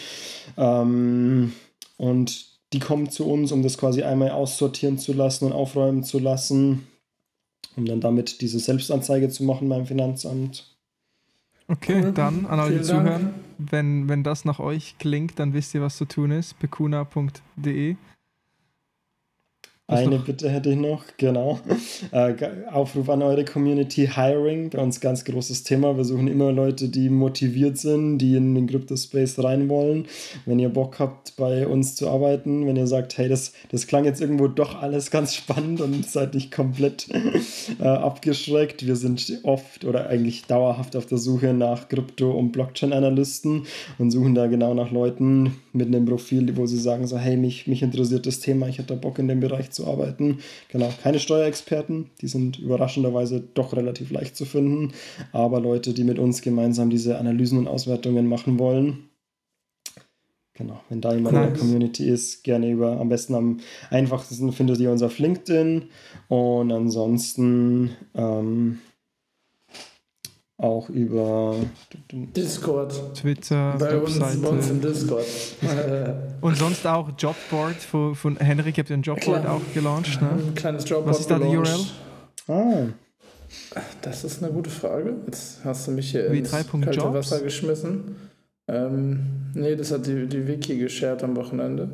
[0.58, 1.54] Ähm,
[1.98, 6.20] und die kommen zu uns, um das quasi einmal aussortieren zu lassen und aufräumen zu
[6.20, 6.88] lassen,
[7.76, 10.76] um dann damit diese Selbstanzeige zu machen beim Finanzamt.
[11.70, 15.82] Okay, dann an alle, die zuhören, wenn, wenn das nach euch klingt, dann wisst ihr,
[15.82, 16.58] was zu tun ist.
[16.60, 17.96] bekuna.de
[19.88, 21.60] eine Bitte hätte ich noch, genau.
[22.12, 22.36] Äh,
[22.72, 25.98] Aufruf an eure Community, Hiring, bei uns ganz großes Thema.
[25.98, 30.06] Wir suchen immer Leute, die motiviert sind, die in den Crypto-Space rein wollen.
[30.46, 34.06] Wenn ihr Bock habt, bei uns zu arbeiten, wenn ihr sagt, hey, das, das klang
[34.06, 37.08] jetzt irgendwo doch alles ganz spannend und seid nicht komplett
[37.80, 38.86] äh, abgeschreckt.
[38.86, 43.64] Wir sind oft oder eigentlich dauerhaft auf der Suche nach Krypto- und Blockchain-Analysten
[43.98, 47.68] und suchen da genau nach Leuten mit einem Profil, wo sie sagen, so, hey, mich,
[47.68, 50.40] mich interessiert das Thema, ich hätte Bock in dem Bereich zu zu arbeiten.
[50.70, 54.94] Genau, keine Steuerexperten, die sind überraschenderweise doch relativ leicht zu finden,
[55.32, 59.10] aber Leute, die mit uns gemeinsam diese Analysen und Auswertungen machen wollen.
[60.54, 61.48] Genau, wenn da jemand nice.
[61.48, 63.60] in der Community ist, gerne über, am besten am
[63.92, 65.86] einfachsten findet ihr uns auf LinkedIn
[66.30, 68.80] und ansonsten ähm,
[70.58, 71.56] auch über
[72.12, 75.26] Discord, Twitter, bei uns, bei uns im Discord.
[76.42, 79.56] Und sonst auch Jobboard von, von Henrik, habt ihr ein Jobboard Klar.
[79.56, 80.30] auch gelauncht, ne?
[80.30, 81.10] Ein kleines Jobboard.
[81.10, 81.86] Was ist da die URL?
[82.48, 82.88] Ah.
[84.02, 85.16] Das ist eine gute Frage.
[85.28, 88.16] Jetzt hast du mich hier ins kalte Wasser geschmissen.
[88.68, 89.20] Ähm,
[89.54, 91.90] nee, das hat die, die Wiki geshared am Wochenende.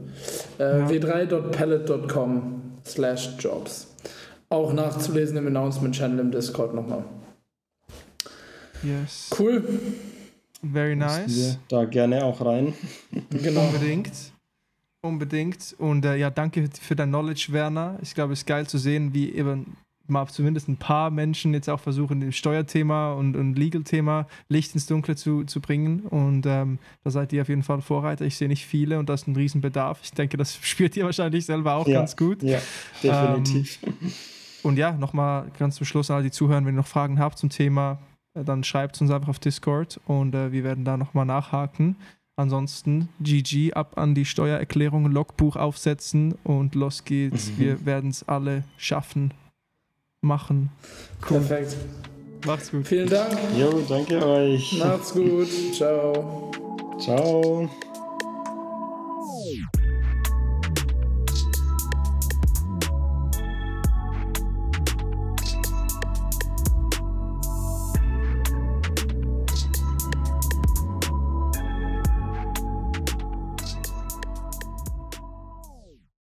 [0.57, 0.87] Äh, ja.
[0.87, 3.87] w3.pallet.com slash jobs.
[4.49, 7.03] Auch nachzulesen im Announcement-Channel im Discord nochmal.
[8.83, 9.29] Yes.
[9.37, 9.63] Cool.
[10.61, 11.59] Very nice.
[11.67, 12.73] Da gerne auch rein.
[13.29, 13.67] Genau.
[13.67, 14.11] Unbedingt.
[15.01, 15.75] Unbedingt.
[15.77, 17.99] Und äh, ja, danke für dein Knowledge, Werner.
[18.01, 19.75] Ich glaube, es ist geil zu sehen, wie eben
[20.07, 24.85] mal zumindest ein paar Menschen jetzt auch versuchen, im Steuerthema und, und Legal-Thema Licht ins
[24.85, 26.01] Dunkle zu, zu bringen.
[26.01, 28.25] Und ähm, da seid ihr auf jeden Fall Vorreiter.
[28.25, 29.99] Ich sehe nicht viele und da ist ein Riesenbedarf.
[30.03, 32.41] Ich denke, das spürt ihr wahrscheinlich selber auch ja, ganz gut.
[32.43, 32.59] Ja,
[33.01, 33.79] definitiv.
[33.83, 34.13] Ähm,
[34.63, 37.37] und ja, nochmal ganz zum Schluss an alle, die zuhören, wenn ihr noch Fragen habt
[37.37, 37.99] zum Thema,
[38.33, 41.95] dann schreibt es uns einfach auf Discord und äh, wir werden da nochmal nachhaken.
[42.35, 47.51] Ansonsten GG ab an die Steuererklärung, Logbuch aufsetzen und los geht's.
[47.51, 47.59] Mhm.
[47.59, 49.33] Wir werden es alle schaffen
[50.21, 50.71] machen.
[51.29, 51.41] Cool.
[51.41, 51.77] Perfekt.
[52.45, 52.87] Macht's gut.
[52.87, 53.37] Vielen Dank.
[53.57, 54.79] Jo, danke euch.
[54.79, 55.47] Macht's gut.
[55.73, 56.51] Ciao.
[56.99, 57.69] Ciao.